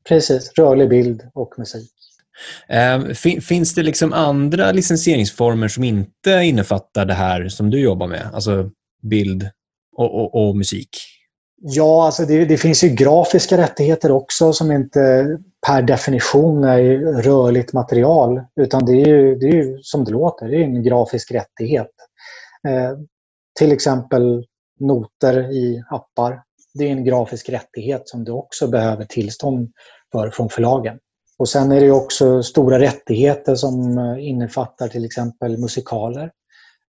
Precis, 0.07 0.51
rörlig 0.57 0.89
bild 0.89 1.23
och 1.33 1.53
musik. 1.57 1.91
Eh, 2.67 3.01
finns 3.41 3.75
det 3.75 3.83
liksom 3.83 4.13
andra 4.13 4.71
licensieringsformer 4.71 5.67
som 5.67 5.83
inte 5.83 6.31
innefattar 6.31 7.05
det 7.05 7.13
här 7.13 7.47
som 7.47 7.69
du 7.69 7.79
jobbar 7.79 8.07
med? 8.07 8.29
Alltså 8.33 8.71
bild 9.01 9.49
och, 9.95 10.15
och, 10.15 10.47
och 10.49 10.55
musik? 10.55 10.89
Ja, 11.61 12.05
alltså 12.05 12.25
det, 12.25 12.45
det, 12.45 12.57
finns 12.57 12.83
ju 12.83 12.89
grafiska 12.89 13.57
rättigheter 13.57 14.11
också 14.11 14.53
som 14.53 14.71
inte 14.71 15.27
per 15.67 15.81
definition 15.81 16.63
är 16.63 16.97
rörligt 17.21 17.73
material. 17.73 18.41
Utan 18.61 18.85
det 18.85 18.91
är 18.91 19.07
ju, 19.07 19.35
det 19.35 19.47
är 19.47 19.53
ju 19.53 19.79
som 19.81 20.05
det 20.05 20.11
låter, 20.11 20.47
det 20.47 20.57
är 20.57 20.61
en 20.61 20.83
grafisk 20.83 21.31
rättighet. 21.31 21.91
Eh, 22.67 22.97
till 23.59 23.71
exempel 23.71 24.45
noter 24.79 25.51
i 25.51 25.83
appar. 25.89 26.43
Det 26.73 26.87
är 26.87 26.91
en 26.91 27.03
grafisk 27.03 27.49
rättighet 27.49 28.09
som 28.09 28.23
du 28.23 28.31
också 28.31 28.67
behöver 28.67 29.05
tillstånd 29.05 29.71
för 30.11 30.29
från 30.29 30.49
förlagen. 30.49 30.99
Och 31.37 31.49
sen 31.49 31.71
är 31.71 31.81
det 31.81 31.91
också 31.91 32.43
stora 32.43 32.79
rättigheter 32.79 33.55
som 33.55 33.97
eh, 33.97 34.27
innefattar 34.27 34.87
till 34.87 35.05
exempel 35.05 35.57
musikaler. 35.57 36.31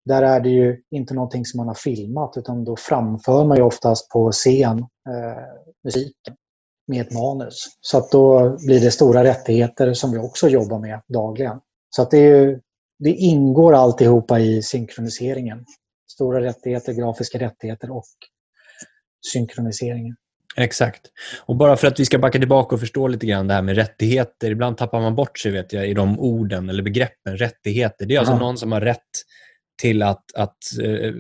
Där 0.06 0.24
är 0.24 0.40
det 0.40 0.50
ju 0.50 0.82
inte 0.92 1.14
någonting 1.14 1.46
som 1.46 1.58
man 1.58 1.68
har 1.68 1.76
filmat 1.76 2.38
utan 2.38 2.64
då 2.64 2.76
framför 2.76 3.46
man 3.46 3.58
ju 3.58 3.64
oftast 3.64 4.10
på 4.10 4.32
scen 4.32 4.80
eh, 4.80 5.44
musiken 5.84 6.36
med 6.88 7.02
ett 7.02 7.14
manus. 7.14 7.66
Så 7.82 7.98
att 7.98 8.12
då 8.12 8.58
blir 8.66 8.80
det 8.80 8.92
stora 8.92 9.24
rättigheter 9.24 9.94
som 9.94 10.12
vi 10.12 10.18
också 10.18 10.48
jobbar 10.48 10.80
med 10.80 11.02
dagligen. 11.08 11.60
Så 11.90 12.02
att 12.02 12.12
det, 12.12 12.18
är, 12.18 12.60
det 13.00 13.10
ingår 13.10 13.76
alltihopa 13.76 14.40
i 14.40 14.62
synkroniseringen. 14.62 15.66
Stora 16.12 16.42
rättigheter, 16.42 16.94
grafiska 16.94 17.40
rättigheter 17.40 17.92
och 17.92 18.06
synkroniseringen. 19.34 20.16
Exakt. 20.58 21.02
Och 21.46 21.56
bara 21.56 21.78
för 21.78 21.88
att 21.88 22.00
vi 22.00 22.06
ska 22.06 22.20
backa 22.20 22.40
tillbaka 22.40 22.76
och 22.76 22.80
förstå 22.80 23.08
lite 23.08 23.26
grann 23.26 23.48
det 23.48 23.54
här 23.54 23.62
med 23.62 23.76
rättigheter. 23.76 24.52
Ibland 24.52 24.78
tappar 24.78 25.02
man 25.02 25.16
bort 25.16 25.40
sig 25.40 25.52
vet 25.52 25.74
jag, 25.74 25.88
i 25.88 25.94
de 25.94 26.20
orden 26.20 26.70
eller 26.70 26.84
begreppen. 26.84 27.38
Rättigheter. 27.38 28.06
Det 28.06 28.16
är 28.16 28.20
alltså 28.20 28.38
någon 28.38 28.58
som 28.58 28.72
har 28.72 28.82
rätt 28.82 29.00
till 29.82 30.04
att, 30.04 30.24
att 30.36 30.58
uh, 30.84 31.14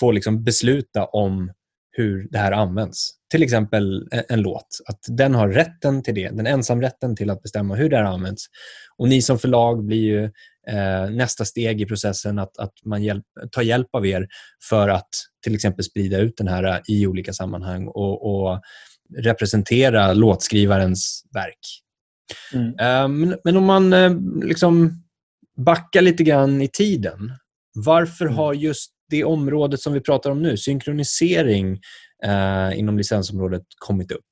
få 0.00 0.12
liksom 0.12 0.44
besluta 0.44 1.04
om 1.04 1.52
hur 1.90 2.28
det 2.30 2.38
här 2.38 2.52
används. 2.52 3.10
Till 3.30 3.42
exempel 3.42 4.08
en, 4.10 4.22
en, 4.28 4.42
låt. 4.42 4.66
Att 4.88 4.98
den 5.08 5.34
har 5.34 5.48
rätten 5.48 6.02
till 6.02 6.14
det. 6.14 6.28
Den 6.28 6.46
ensamrätten 6.46 7.16
till 7.16 7.30
att 7.30 7.42
bestämma 7.42 7.74
hur 7.74 7.90
det 7.90 7.96
här 7.96 8.04
används. 8.04 8.44
Och 8.96 9.08
ni 9.08 9.22
som 9.22 9.38
förlag 9.38 9.84
blir 9.84 10.02
ju 10.02 10.30
eh, 10.68 11.10
nästa 11.10 11.44
steg 11.44 11.80
i 11.80 11.86
processen 11.86 12.38
att, 12.38 12.58
att 12.58 12.72
man 12.84 13.02
hjälp, 13.02 13.24
tar 13.50 13.62
hjälp 13.62 13.88
av 13.92 14.06
er 14.06 14.26
för 14.68 14.88
att 14.88 15.08
till 15.44 15.54
exempel 15.54 15.84
sprida 15.84 16.18
ut 16.18 16.36
den 16.36 16.48
här 16.48 16.82
i 16.88 17.06
olika 17.06 17.32
sammanhang 17.32 17.86
och, 17.86 18.34
och 18.34 18.60
representera 19.16 20.12
låtskrivarens 20.12 21.24
verk. 21.34 21.82
Mm. 22.54 22.66
Eh, 22.68 23.08
men, 23.08 23.38
men, 23.44 23.56
om 23.56 23.64
man 23.64 23.92
eh, 23.92 24.12
liksom 24.42 25.02
backar 25.56 26.02
lite 26.02 26.24
grann 26.24 26.62
i 26.62 26.68
tiden. 26.68 27.32
Varför 27.74 28.24
mm. 28.24 28.36
har 28.36 28.54
just 28.54 28.90
det 29.10 29.24
området 29.24 29.80
som 29.80 29.92
vi 29.92 30.00
pratar 30.00 30.30
om 30.30 30.42
nu, 30.42 30.56
synkronisering 30.56 31.80
eh, 32.24 32.78
inom 32.78 32.98
licensområdet, 32.98 33.62
kommit 33.78 34.12
upp? 34.12 34.24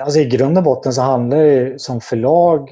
Alltså 0.00 0.20
I 0.20 0.24
grund 0.24 0.58
och 0.58 0.64
botten 0.64 0.92
så 0.92 1.02
handlar 1.02 1.38
det 1.38 1.80
som 1.80 2.00
förlag 2.00 2.70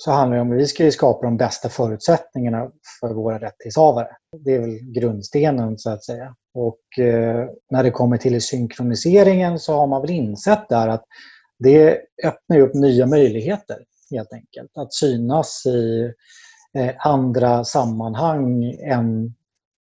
så 0.00 0.10
handlar 0.10 0.36
det 0.36 0.42
om 0.42 0.52
att 0.52 0.58
vi 0.58 0.66
ska 0.66 0.90
skapa 0.90 1.26
de 1.26 1.36
bästa 1.36 1.68
förutsättningarna 1.68 2.70
för 3.00 3.14
våra 3.14 3.38
rättighetshavare. 3.38 4.08
Det 4.44 4.54
är 4.54 4.60
väl 4.60 4.78
grundstenen 4.92 5.78
så 5.78 5.90
att 5.90 6.04
säga. 6.04 6.34
Och 6.54 6.98
eh, 7.04 7.48
när 7.70 7.82
det 7.82 7.90
kommer 7.90 8.16
till 8.16 8.42
synkroniseringen 8.42 9.58
så 9.58 9.76
har 9.76 9.86
man 9.86 10.00
väl 10.00 10.10
insett 10.10 10.68
där 10.68 10.88
att 10.88 11.04
det 11.58 11.98
öppnar 12.24 12.58
upp 12.58 12.74
nya 12.74 13.06
möjligheter 13.06 13.76
helt 14.10 14.32
enkelt. 14.32 14.70
Att 14.74 14.94
synas 14.94 15.66
i 15.66 16.12
eh, 16.74 16.94
andra 16.98 17.64
sammanhang 17.64 18.64
än 18.64 19.34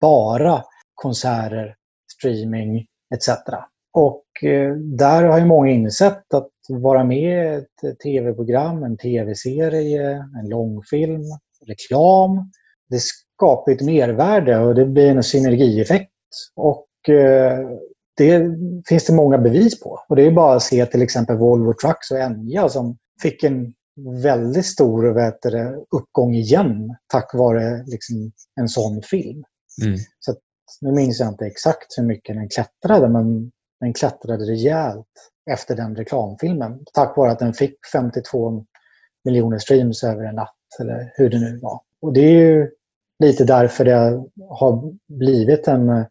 bara 0.01 0.63
konserter, 0.93 1.75
streaming 2.17 2.85
etc. 3.15 3.29
Och 3.93 4.43
eh, 4.43 4.75
där 4.75 5.23
har 5.23 5.39
ju 5.39 5.45
många 5.45 5.71
insett 5.71 6.33
att 6.33 6.49
vara 6.69 7.03
med 7.03 7.55
i 7.55 7.87
ett 7.87 7.99
tv-program, 7.99 8.83
en 8.83 8.97
tv-serie, 8.97 10.11
en 10.41 10.49
långfilm, 10.49 11.23
reklam. 11.67 12.51
Det 12.89 12.99
skapar 12.99 13.71
ett 13.71 13.81
mervärde 13.81 14.59
och 14.59 14.75
det 14.75 14.85
blir 14.85 15.09
en 15.09 15.23
synergieffekt. 15.23 16.11
Och 16.55 17.09
eh, 17.09 17.69
det 18.17 18.57
finns 18.89 19.05
det 19.05 19.13
många 19.13 19.37
bevis 19.37 19.79
på. 19.79 19.99
Och 20.09 20.15
det 20.15 20.27
är 20.27 20.31
bara 20.31 20.55
att 20.55 20.63
se 20.63 20.85
till 20.85 21.01
exempel 21.01 21.37
Volvo 21.37 21.73
Trucks 21.73 22.11
och 22.11 22.17
Enya 22.17 22.69
som 22.69 22.97
fick 23.21 23.43
en 23.43 23.73
väldigt 24.23 24.65
stor 24.65 25.13
det, 25.51 25.75
uppgång 25.91 26.35
igen 26.35 26.95
tack 27.07 27.33
vare 27.33 27.83
liksom, 27.87 28.31
en 28.59 28.69
sån 28.69 29.01
film. 29.01 29.43
Mm. 29.83 29.97
Så 30.19 30.35
nu 30.81 30.91
minns 30.91 31.19
jag 31.19 31.29
inte 31.29 31.45
exakt 31.45 31.97
hur 31.97 32.03
mycket 32.03 32.35
den 32.35 32.49
klättrade, 32.49 33.09
men 33.09 33.51
den 33.79 33.93
klättrade 33.93 34.45
rejält 34.45 35.31
efter 35.51 35.75
den 35.75 35.95
reklamfilmen. 35.95 36.79
Tack 36.93 37.17
vare 37.17 37.31
att 37.31 37.39
den 37.39 37.53
fick 37.53 37.75
52 37.93 38.65
miljoner 39.25 39.57
streams 39.57 40.03
över 40.03 40.23
en 40.23 40.35
natt, 40.35 40.55
eller 40.79 41.11
hur 41.15 41.29
det 41.29 41.39
nu 41.39 41.59
var. 41.61 41.81
Och 42.01 42.13
det 42.13 42.21
är 42.21 42.31
ju 42.31 42.69
lite 43.23 43.43
därför 43.43 43.85
det 43.85 44.23
har 44.49 44.93
blivit 45.07 45.67
en 45.67 45.89
eh, 45.89 46.05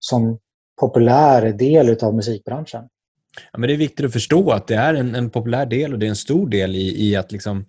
sån 0.00 0.38
populär 0.80 1.52
del 1.52 1.96
av 2.02 2.14
musikbranschen. 2.14 2.88
Ja, 3.52 3.58
men 3.58 3.68
det 3.68 3.74
är 3.74 3.78
viktigt 3.78 4.06
att 4.06 4.12
förstå 4.12 4.50
att 4.50 4.66
det 4.66 4.74
är 4.74 4.94
en, 4.94 5.14
en 5.14 5.30
populär 5.30 5.66
del 5.66 5.92
och 5.92 5.98
det 5.98 6.06
är 6.06 6.10
en 6.10 6.16
stor 6.16 6.48
del 6.48 6.76
i, 6.76 7.08
i 7.08 7.16
att 7.16 7.32
liksom 7.32 7.66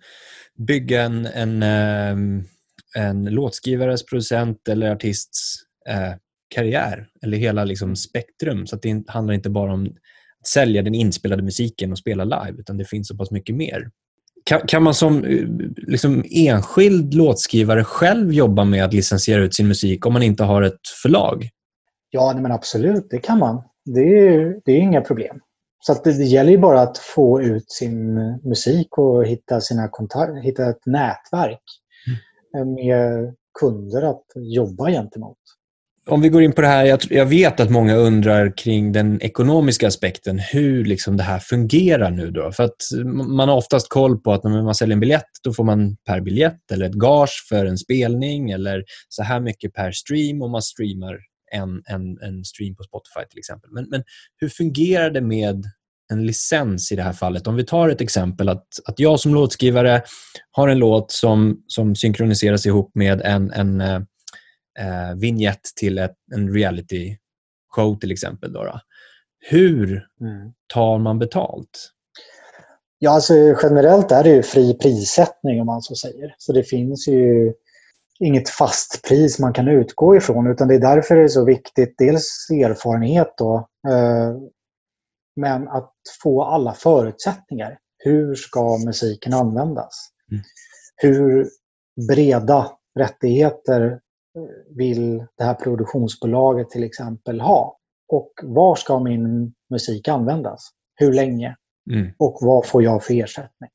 bygga 0.66 1.02
en, 1.02 1.26
en, 1.26 1.62
eh, 1.62 2.42
en 2.96 3.24
låtskrivares, 3.24 4.06
producent 4.06 4.68
eller 4.68 4.90
artists 4.90 5.54
eh, 5.88 6.14
karriär 6.54 7.08
eller 7.22 7.38
hela 7.38 7.64
liksom, 7.64 7.96
spektrum. 7.96 8.66
Så 8.66 8.76
det 8.76 9.04
handlar 9.08 9.34
inte 9.34 9.50
bara 9.50 9.72
om 9.72 9.96
sälja 10.48 10.82
den 10.82 10.94
inspelade 10.94 11.42
musiken 11.42 11.92
och 11.92 11.98
spela 11.98 12.24
live, 12.24 12.58
utan 12.58 12.76
det 12.76 12.84
finns 12.84 13.08
så 13.08 13.16
pass 13.16 13.30
mycket 13.30 13.54
mer. 13.54 13.90
Kan, 14.44 14.60
kan 14.60 14.82
man 14.82 14.94
som 14.94 15.24
eh, 15.24 15.48
liksom, 15.76 16.24
enskild 16.30 17.14
låtskrivare 17.14 17.84
själv 17.84 18.32
jobba 18.32 18.64
med 18.64 18.84
att 18.84 18.94
licensiera 18.94 19.40
ut 19.40 19.54
sin 19.54 19.68
musik 19.68 20.06
om 20.06 20.12
man 20.12 20.22
inte 20.22 20.44
har 20.44 20.62
ett 20.62 20.88
förlag? 21.02 21.48
Ja, 22.10 22.34
men 22.40 22.52
absolut, 22.52 23.06
det 23.10 23.18
kan 23.18 23.38
man. 23.38 23.62
Det 23.84 24.18
är, 24.18 24.60
det 24.64 24.72
är 24.72 24.80
inga 24.80 25.00
problem. 25.00 25.40
Så 25.80 25.94
det, 26.04 26.18
det, 26.18 26.24
gäller 26.24 26.50
ju 26.50 26.58
bara 26.58 26.80
att 26.80 26.98
få 26.98 27.42
ut 27.42 27.70
sin 27.70 28.14
musik 28.44 28.98
och 28.98 29.26
hitta, 29.26 29.60
sina 29.60 29.88
kontakt, 29.88 30.44
hitta 30.44 30.70
ett 30.70 30.86
nätverk 30.86 31.62
mm. 32.54 32.74
med 32.74 33.34
kunder 33.60 34.02
att 34.02 34.24
jobba 34.34 34.90
gentemot. 34.90 35.38
Om 36.08 36.20
vi 36.20 36.28
går 36.28 36.42
in 36.42 36.52
på 36.52 36.60
det 36.60 36.66
här, 36.66 36.84
jag, 36.84 37.00
jag, 37.10 37.26
vet 37.26 37.60
att 37.60 37.70
många 37.70 37.94
undrar 37.96 38.56
kring 38.56 38.92
den 38.92 39.22
ekonomiska 39.22 39.86
aspekten, 39.86 40.38
hur 40.38 40.84
liksom 40.84 41.16
det 41.16 41.22
här 41.22 41.38
fungerar 41.38 42.10
nu 42.10 42.30
då. 42.30 42.52
För 42.52 42.64
att 42.64 42.76
man 43.28 43.48
har 43.48 43.56
oftast 43.56 43.88
koll 43.88 44.20
på 44.20 44.32
att 44.32 44.44
när 44.44 44.62
man 44.62 44.74
säljer 44.74 44.92
en 44.92 45.00
biljett, 45.00 45.30
då 45.44 45.52
får 45.52 45.64
man 45.64 45.96
per 45.96 46.20
biljett 46.20 46.72
eller 46.72 46.86
ett 46.86 46.94
gage 46.94 47.46
för 47.48 47.66
en 47.66 47.78
spelning 47.78 48.50
eller 48.50 48.84
så 49.08 49.22
här 49.22 49.40
mycket 49.40 49.74
per 49.74 49.92
stream 49.92 50.42
om 50.42 50.50
man 50.50 50.62
streamar 50.62 51.18
en, 51.52 51.82
en, 51.84 52.18
en 52.22 52.44
stream 52.44 52.76
på 52.76 52.82
Spotify 52.82 53.28
till 53.30 53.38
exempel. 53.38 53.70
Men, 53.72 53.86
men 53.90 54.02
hur 54.36 54.48
fungerar 54.48 55.10
det 55.10 55.20
med 55.20 55.64
en 56.12 56.26
licens 56.26 56.92
i 56.92 56.96
det 56.96 57.02
här 57.02 57.12
fallet? 57.12 57.46
Om 57.46 57.56
vi 57.56 57.64
tar 57.64 57.88
ett 57.88 58.00
exempel 58.00 58.48
att, 58.48 58.66
att 58.84 59.00
jag 59.00 59.20
som 59.20 59.34
låtskrivare 59.34 60.02
har 60.50 60.68
en 60.68 60.78
låt 60.78 61.12
som, 61.12 61.62
som 61.66 61.96
synkroniseras 61.96 62.66
ihop 62.66 62.90
med 62.94 63.20
en, 63.20 63.50
en 63.50 63.80
eh, 63.80 64.00
eh, 64.78 65.14
vignett 65.16 65.62
till 65.76 65.98
ett, 65.98 66.16
en 66.34 66.54
reality 66.54 67.16
show 67.68 67.98
till 67.98 68.12
exempel. 68.12 68.52
Då, 68.52 68.64
då. 68.64 68.80
Hur 69.40 70.06
mm. 70.20 70.52
tar 70.66 70.98
man 70.98 71.18
betalt? 71.18 71.92
Ja, 72.98 73.10
alltså 73.10 73.34
generellt 73.62 74.12
är 74.12 74.24
det 74.24 74.30
ju 74.30 74.42
fri 74.42 74.74
prissättning 74.74 75.60
om 75.60 75.66
man 75.66 75.82
så 75.82 75.94
säger. 75.94 76.34
Så 76.38 76.52
det 76.52 76.62
finns 76.62 77.08
ju 77.08 77.52
inget 78.20 78.48
fast 78.48 79.08
pris 79.08 79.38
man 79.38 79.52
kan 79.52 79.68
utgå 79.68 80.16
ifrån 80.16 80.46
utan 80.46 80.68
det 80.68 80.74
är 80.74 80.80
därför 80.80 81.16
det 81.16 81.22
är 81.22 81.28
så 81.28 81.44
viktigt, 81.44 81.94
dels 81.98 82.50
erfarenhet 82.50 83.34
då, 83.36 83.68
eh, 83.88 84.36
men 85.36 85.68
att 85.68 85.92
få 86.22 86.44
alla 86.44 86.74
förutsättningar. 86.74 87.78
Hur 87.98 88.34
ska 88.34 88.78
musiken 88.86 89.34
användas? 89.34 90.08
Mm. 90.30 90.42
Hur 90.96 91.48
breda 92.08 92.72
rättigheter 92.98 94.00
vill 94.76 95.18
det 95.18 95.44
här 95.44 95.54
produktionsbolaget 95.54 96.70
till 96.70 96.84
exempel 96.84 97.40
ha? 97.40 97.78
Och 98.08 98.32
var 98.42 98.76
ska 98.76 98.98
min 98.98 99.52
musik 99.70 100.08
användas? 100.08 100.70
Hur 100.94 101.12
länge? 101.12 101.56
Mm. 101.90 102.10
Och 102.18 102.38
vad 102.40 102.66
får 102.66 102.82
jag 102.82 103.04
för 103.04 103.14
ersättning? 103.14 103.70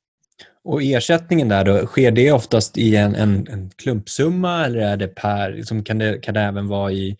Och 0.64 0.82
ersättningen 0.82 1.48
där 1.48 1.64
då, 1.64 1.86
sker 1.86 2.10
det 2.10 2.32
oftast 2.32 2.78
i 2.78 2.96
en, 2.96 3.14
en, 3.14 3.46
en 3.48 3.70
klumpsumma 3.76 4.64
eller 4.64 4.78
är 4.78 4.96
det 4.96 5.08
per, 5.08 5.52
liksom 5.52 5.84
kan, 5.84 5.98
det, 5.98 6.18
kan 6.18 6.34
det 6.34 6.40
även 6.40 6.68
vara 6.68 6.92
i 6.92 7.16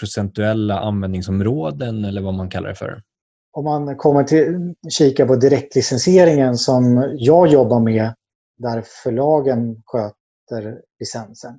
procentuella 0.00 0.78
användningsområden 0.78 2.04
eller 2.04 2.22
vad 2.22 2.34
man 2.34 2.50
kallar 2.50 2.68
det 2.68 2.74
för? 2.74 3.02
Om 3.52 3.64
man 3.64 3.96
kommer 3.96 4.24
till 4.24 4.74
kika 4.88 5.26
på 5.26 5.36
direktlicensieringen 5.36 6.56
som 6.56 7.14
jag 7.18 7.48
jobbar 7.48 7.80
med 7.80 8.14
där 8.58 8.84
förlagen 9.02 9.82
sköter 9.84 10.80
licensen. 11.00 11.58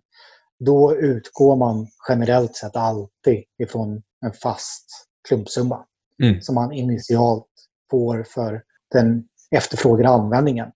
Då 0.65 0.95
utgår 0.95 1.55
man 1.55 1.87
generellt 2.09 2.55
sett 2.55 2.75
alltid 2.75 3.43
ifrån 3.59 4.01
en 4.25 4.33
fast 4.33 4.85
klumpsumma 5.27 5.85
mm. 6.23 6.41
som 6.41 6.55
man 6.55 6.71
initialt 6.71 7.47
får 7.91 8.23
för 8.23 8.63
den 8.93 9.23
efterfrågade 9.55 10.09
användningen. 10.09 10.71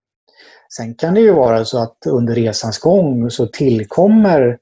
Sen 0.77 0.95
kan 0.95 1.13
det 1.13 1.21
ju 1.21 1.31
vara 1.31 1.65
så 1.65 1.77
att 1.77 1.97
under 2.07 2.35
resans 2.35 2.79
gång 2.79 3.29
så 3.29 3.47
tillkommer 3.47 4.59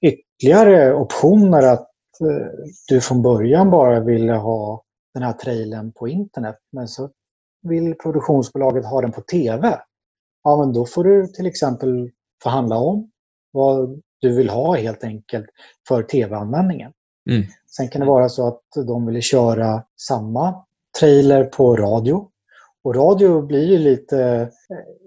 ytterligare 0.00 0.94
optioner 0.94 1.62
att 1.62 1.90
eh, 2.20 2.66
du 2.88 3.00
från 3.00 3.22
början 3.22 3.70
bara 3.70 4.00
ville 4.00 4.32
ha 4.32 4.82
den 5.14 5.22
här 5.22 5.32
trailern 5.32 5.92
på 5.92 6.08
internet 6.08 6.56
men 6.72 6.88
så 6.88 7.10
vill 7.62 7.94
produktionsbolaget 7.94 8.84
ha 8.84 9.00
den 9.00 9.12
på 9.12 9.20
TV. 9.20 9.78
Ja, 10.44 10.56
men 10.56 10.72
då 10.72 10.86
får 10.86 11.04
du 11.04 11.26
till 11.26 11.46
exempel 11.46 12.10
förhandla 12.42 12.76
om 12.76 13.10
vad 13.52 14.02
du 14.20 14.36
vill 14.36 14.48
ha 14.48 14.76
helt 14.76 15.04
enkelt 15.04 15.46
för 15.88 16.02
TV-användningen. 16.02 16.92
Mm. 17.30 17.42
Sen 17.76 17.88
kan 17.88 18.00
det 18.00 18.06
vara 18.06 18.28
så 18.28 18.48
att 18.48 18.86
de 18.86 19.06
vill 19.06 19.22
köra 19.22 19.82
samma 20.08 20.64
trailer 21.00 21.44
på 21.44 21.76
radio 21.76 22.28
och 22.84 22.94
radio 22.94 23.42
blir 23.42 23.64
ju 23.64 23.78
lite 23.78 24.20
eh, 24.20 24.48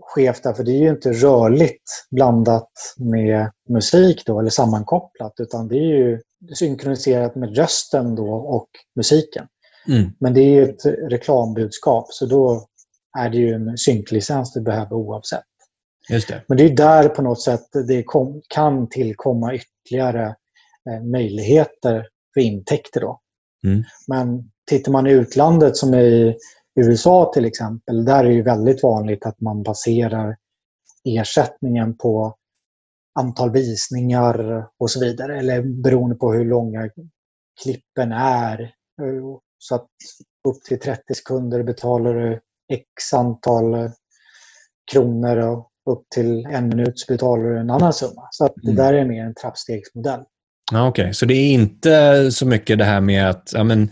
skevt 0.01 0.43
där, 0.43 0.53
för 0.53 0.63
det 0.63 0.71
är 0.71 0.79
ju 0.79 0.89
inte 0.89 1.11
rörligt 1.11 2.07
blandat 2.11 2.71
med 2.97 3.51
musik 3.69 4.25
då, 4.25 4.39
eller 4.39 4.49
sammankopplat, 4.49 5.33
utan 5.39 5.67
det 5.67 5.75
är 5.75 5.97
ju 5.97 6.21
synkroniserat 6.55 7.35
med 7.35 7.57
rösten 7.57 8.15
då 8.15 8.33
och 8.33 8.69
musiken. 8.95 9.47
Mm. 9.87 10.11
Men 10.19 10.33
det 10.33 10.41
är 10.41 10.49
ju 10.49 10.63
ett 10.63 10.85
reklambudskap, 10.85 12.13
så 12.13 12.25
då 12.25 12.67
är 13.19 13.29
det 13.29 13.37
ju 13.37 13.53
en 13.53 13.77
synklicens 13.77 14.53
du 14.53 14.61
behöver 14.61 14.93
oavsett. 14.93 15.43
Just 16.09 16.27
det. 16.27 16.43
Men 16.47 16.57
det 16.57 16.63
är 16.63 16.75
där 16.75 17.09
på 17.09 17.21
något 17.21 17.41
sätt 17.41 17.67
det 17.87 18.03
kom, 18.03 18.41
kan 18.47 18.89
tillkomma 18.89 19.53
ytterligare 19.55 20.35
eh, 20.89 21.03
möjligheter 21.03 22.07
för 22.33 22.41
intäkter. 22.41 23.01
Då. 23.01 23.19
Mm. 23.63 23.83
Men 24.07 24.51
tittar 24.69 24.91
man 24.91 25.07
i 25.07 25.11
utlandet 25.11 25.77
som 25.77 25.93
i 25.93 26.37
USA 26.75 27.31
till 27.33 27.45
exempel, 27.45 28.05
där 28.05 28.23
är 28.23 28.29
det 28.29 28.41
väldigt 28.41 28.83
vanligt 28.83 29.25
att 29.25 29.41
man 29.41 29.63
baserar 29.63 30.37
ersättningen 31.03 31.97
på 31.97 32.35
antal 33.19 33.51
visningar 33.51 34.67
och 34.77 34.91
så 34.91 34.99
vidare. 34.99 35.39
Eller 35.39 35.81
beroende 35.83 36.15
på 36.15 36.33
hur 36.33 36.45
långa 36.45 36.89
klippen 37.63 38.11
är. 38.11 38.73
Så 39.57 39.75
att 39.75 39.87
upp 40.47 40.63
till 40.63 40.79
30 40.79 41.13
sekunder 41.13 41.63
betalar 41.63 42.13
du 42.13 42.39
x 42.73 43.13
antal 43.13 43.89
kronor 44.91 45.37
och 45.37 45.70
upp 45.89 46.03
till 46.15 46.45
en 46.45 46.69
minut 46.69 46.99
så 46.99 47.13
betalar 47.13 47.43
du 47.43 47.59
en 47.59 47.69
annan 47.69 47.93
summa. 47.93 48.27
Så 48.31 48.45
att 48.45 48.53
det 48.55 48.71
mm. 48.71 48.75
där 48.75 48.93
är 48.93 49.05
mer 49.05 49.25
en 49.25 49.33
trappstegsmodell. 49.33 50.21
Okej, 50.73 50.87
okay. 50.89 51.13
så 51.13 51.25
det 51.25 51.33
är 51.33 51.53
inte 51.53 52.31
så 52.31 52.45
mycket 52.45 52.77
det 52.77 52.85
här 52.85 53.01
med 53.01 53.29
att 53.29 53.51
ja, 53.53 53.63
men, 53.63 53.89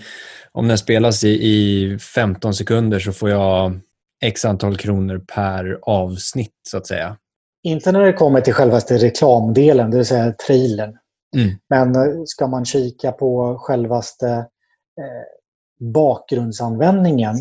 om 0.52 0.68
den 0.68 0.78
spelas 0.78 1.24
i, 1.24 1.30
i 1.30 1.98
15 2.00 2.54
sekunder 2.54 3.00
så 3.00 3.12
får 3.12 3.30
jag 3.30 3.80
x 4.24 4.46
antal 4.46 4.78
kronor 4.78 5.26
per 5.36 5.80
avsnitt, 5.82 6.56
så 6.70 6.78
att 6.78 6.88
säga. 6.88 7.18
Inte 7.64 7.92
när 7.92 8.02
det 8.02 8.14
kommer 8.14 8.42
till 8.42 8.54
själva 8.54 8.80
reklamdelen, 8.80 9.92
det 9.92 9.98
vill 9.98 10.06
säga 10.06 10.34
trailern. 10.34 10.98
Mm. 11.36 11.56
Men 11.70 11.96
eh, 11.96 12.22
ska 12.26 12.48
man 12.48 12.66
kika 12.66 13.12
på 13.12 13.58
självaste 13.60 14.30
eh, 14.30 15.86
bakgrundsanvändningen 15.94 17.36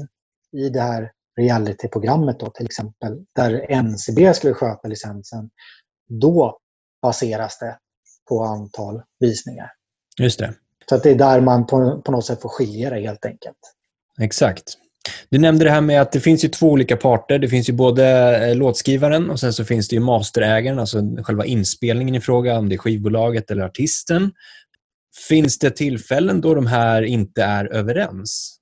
i 0.52 0.68
det 0.68 0.80
här 0.80 1.10
realityprogrammet 1.38 2.40
då, 2.40 2.50
till 2.50 2.66
exempel, 2.66 3.24
där 3.36 3.66
NCB 3.70 4.34
skulle 4.34 4.54
sköta 4.54 4.88
licensen, 4.88 5.50
då 6.08 6.58
baseras 7.02 7.58
det 7.58 7.78
på 8.28 8.42
antal 8.42 9.02
visningar. 9.20 9.72
Just 10.18 10.38
det. 10.38 10.54
Så 10.88 10.94
att 10.94 11.02
det 11.02 11.10
är 11.10 11.14
där 11.14 11.40
man 11.40 11.66
på, 11.66 12.02
på 12.02 12.12
något 12.12 12.26
sätt 12.26 12.42
får 12.42 12.48
skilja 12.48 12.90
det 12.90 13.00
helt 13.00 13.24
enkelt. 13.24 13.58
Exakt. 14.20 14.64
Du 15.30 15.38
nämnde 15.38 15.64
det 15.64 15.70
här 15.70 15.80
med 15.80 16.00
att 16.00 16.12
det 16.12 16.20
finns 16.20 16.44
ju 16.44 16.48
två 16.48 16.70
olika 16.70 16.96
parter. 16.96 17.38
Det 17.38 17.48
finns 17.48 17.68
ju 17.68 17.72
både 17.72 18.36
eh, 18.48 18.56
låtskrivaren 18.56 19.30
och 19.30 19.40
sen 19.40 19.52
så 19.52 19.64
finns 19.64 19.88
det 19.88 19.96
ju 19.96 20.00
masterägaren, 20.00 20.78
alltså 20.78 21.02
själva 21.22 21.44
inspelningen 21.44 22.14
i 22.14 22.20
fråga, 22.20 22.58
om 22.58 22.68
det 22.68 22.74
är 22.74 22.78
skivbolaget 22.78 23.50
eller 23.50 23.62
artisten. 23.62 24.32
Finns 25.28 25.58
det 25.58 25.70
tillfällen 25.70 26.40
då 26.40 26.54
de 26.54 26.66
här 26.66 27.02
inte 27.02 27.42
är 27.42 27.64
överens? 27.64 28.57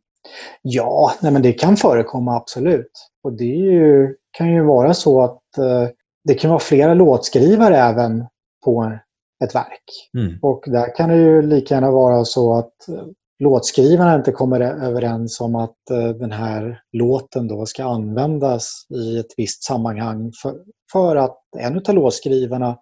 Ja, 0.62 1.12
nej 1.20 1.32
men 1.32 1.42
det 1.42 1.52
kan 1.52 1.76
förekomma 1.76 2.36
absolut. 2.36 2.92
Och 3.22 3.32
det 3.32 3.44
ju, 3.44 4.14
kan 4.30 4.52
ju 4.52 4.64
vara 4.64 4.94
så 4.94 5.22
att 5.22 5.58
eh, 5.58 5.88
det 6.24 6.34
kan 6.34 6.50
vara 6.50 6.60
flera 6.60 6.94
låtskrivare 6.94 7.76
även 7.76 8.24
på 8.64 8.98
ett 9.44 9.54
verk. 9.54 10.10
Mm. 10.18 10.38
Och 10.42 10.64
där 10.66 10.96
kan 10.96 11.08
det 11.08 11.16
ju 11.16 11.42
lika 11.42 11.74
gärna 11.74 11.90
vara 11.90 12.24
så 12.24 12.54
att 12.54 12.88
eh, 12.88 13.04
låtskrivarna 13.38 14.14
inte 14.14 14.32
kommer 14.32 14.60
överens 14.60 15.40
om 15.40 15.54
att 15.54 15.90
eh, 15.90 16.08
den 16.08 16.32
här 16.32 16.80
låten 16.92 17.48
då 17.48 17.66
ska 17.66 17.84
användas 17.84 18.86
i 18.90 19.18
ett 19.18 19.34
visst 19.36 19.64
sammanhang 19.64 20.32
för, 20.42 20.56
för 20.92 21.16
att 21.16 21.38
en 21.58 21.82
av 21.88 21.94
låtskrivarna 21.94 22.78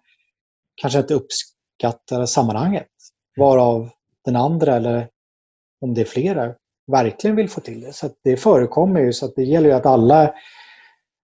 kanske 0.81 0.99
inte 0.99 1.13
uppskattar 1.13 2.25
sammanhanget. 2.25 2.87
Varav 3.37 3.89
den 4.25 4.35
andra, 4.35 4.75
eller 4.75 5.09
om 5.81 5.93
det 5.93 6.01
är 6.01 6.05
flera, 6.05 6.53
verkligen 6.87 7.35
vill 7.35 7.49
få 7.49 7.61
till 7.61 7.81
det. 7.81 7.93
Så 7.93 8.09
det 8.23 8.37
förekommer 8.37 8.99
ju, 8.99 9.13
så 9.13 9.27
det 9.27 9.43
gäller 9.43 9.69
ju 9.69 9.75
att 9.75 9.85
alla 9.85 10.33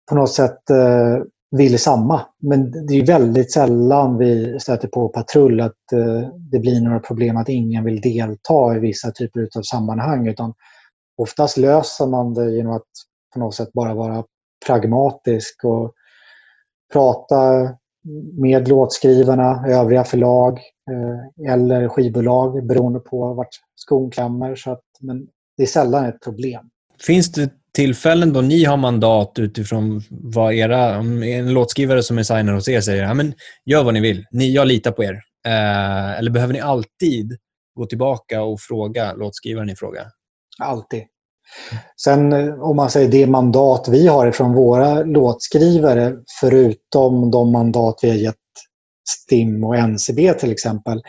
på 0.10 0.16
något 0.16 0.32
sätt 0.32 0.70
eh, 0.70 1.18
vill 1.52 1.80
samma. 1.80 2.22
Men 2.40 2.88
det 2.88 2.94
är 2.94 3.06
väldigt 3.06 3.52
sällan 3.52 4.18
vi 4.18 4.60
stöter 4.60 4.88
på 4.88 5.10
patrull 5.10 5.62
att 5.62 5.94
eh, 5.94 6.30
det 6.52 6.60
blir 6.60 6.82
några 6.82 7.00
problem 7.00 7.38
att 7.38 7.50
ingen 7.50 7.84
vill 7.84 8.02
delta 8.02 8.76
i 8.76 8.80
vissa 8.80 9.12
typer 9.12 9.48
av 9.58 9.62
sammanhang. 9.62 10.28
Utan 10.28 10.54
oftast 11.18 11.58
löser 11.58 12.08
man 12.08 12.34
det 12.34 12.52
genom 12.52 12.74
att 12.74 12.88
på 13.34 13.40
något 13.40 13.56
sätt 13.56 13.74
bara 13.74 13.94
vara 13.94 14.24
pragmatisk 14.66 15.64
och 15.64 15.94
prata 16.94 17.70
med 18.34 18.68
låtskrivarna, 18.68 19.66
övriga 19.68 20.04
förlag 20.04 20.60
eh, 20.92 21.54
eller 21.54 21.88
skivbolag 21.88 22.66
beroende 22.66 23.00
på 23.00 23.34
vart 23.34 23.50
skon 23.76 24.12
klämmer. 24.12 24.56
Så 24.56 24.72
att, 24.72 24.84
men 25.00 25.28
det 25.62 25.66
är 25.66 25.68
sällan 25.68 26.06
ett 26.06 26.22
problem. 26.24 26.62
Finns 27.06 27.32
det 27.32 27.50
tillfällen 27.74 28.34
då 28.34 28.42
ni 28.42 28.64
har 28.64 28.78
mandat 28.78 29.40
utifrån 29.40 30.02
vad 30.10 30.54
era... 30.54 31.00
Om 31.00 31.24
en 31.24 31.54
låtskrivare 31.54 32.04
som 32.04 32.18
är 32.18 32.24
signer 32.24 32.54
hos 32.54 32.68
er 32.68 32.82
säger 32.82 33.04
ja, 33.04 33.14
men 33.14 33.34
gör 33.66 33.84
vad 33.84 33.94
ni 33.94 34.02
vill, 34.02 34.26
ni, 34.32 34.54
jag 34.54 34.68
litar 34.68 34.92
på 34.92 35.04
er. 35.04 35.14
Eh, 35.46 36.20
eller 36.20 36.32
behöver 36.32 36.54
ni 36.54 36.60
alltid 36.60 37.38
gå 37.76 37.86
tillbaka 37.86 38.44
och 38.44 38.60
fråga 38.62 39.14
låtskrivaren 39.14 39.70
i 39.70 39.76
fråga? 39.76 40.02
Alltid. 40.60 41.04
Sen 42.04 42.34
eh, 42.34 42.62
om 42.62 42.76
man 42.76 42.90
säger 42.90 43.12
det 43.12 43.28
mandat 43.28 43.88
vi 43.88 44.08
har 44.08 44.32
från 44.32 44.54
våra 44.54 45.04
låtskrivare, 45.04 46.16
förutom 46.40 47.32
de 47.32 47.52
mandat 47.52 48.00
vi 48.02 48.10
har 48.10 48.18
gett 48.18 48.41
STIM 49.10 49.64
och 49.64 49.76
NCB 49.76 50.34
till 50.34 50.52
exempel. 50.52 51.02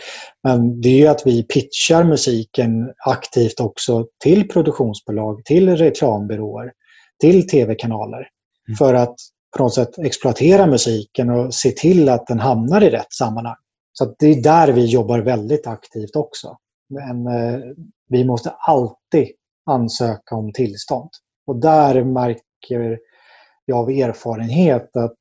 Men 0.42 0.80
det 0.80 0.88
är 0.88 0.98
ju 0.98 1.06
att 1.06 1.26
vi 1.26 1.42
pitchar 1.42 2.04
musiken 2.04 2.92
aktivt 3.06 3.60
också 3.60 4.06
till 4.22 4.48
produktionsbolag, 4.48 5.44
till 5.44 5.76
reklambyråer, 5.76 6.72
till 7.20 7.48
tv-kanaler. 7.48 8.28
Mm. 8.68 8.76
För 8.76 8.94
att 8.94 9.14
på 9.56 9.62
något 9.62 9.74
sätt 9.74 9.98
exploatera 9.98 10.66
musiken 10.66 11.30
och 11.30 11.54
se 11.54 11.70
till 11.70 12.08
att 12.08 12.26
den 12.26 12.40
hamnar 12.40 12.82
i 12.82 12.90
rätt 12.90 13.12
sammanhang. 13.12 13.56
Så 13.92 14.14
det 14.18 14.26
är 14.26 14.42
där 14.42 14.72
vi 14.72 14.84
jobbar 14.84 15.18
väldigt 15.18 15.66
aktivt 15.66 16.16
också. 16.16 16.56
Men 16.88 17.26
eh, 17.26 17.60
vi 18.08 18.24
måste 18.24 18.50
alltid 18.50 19.28
ansöka 19.66 20.34
om 20.34 20.52
tillstånd. 20.52 21.10
Och 21.46 21.56
där 21.56 22.04
märker 22.04 22.98
jag 23.64 23.78
av 23.78 23.90
erfarenhet 23.90 24.96
att 24.96 25.14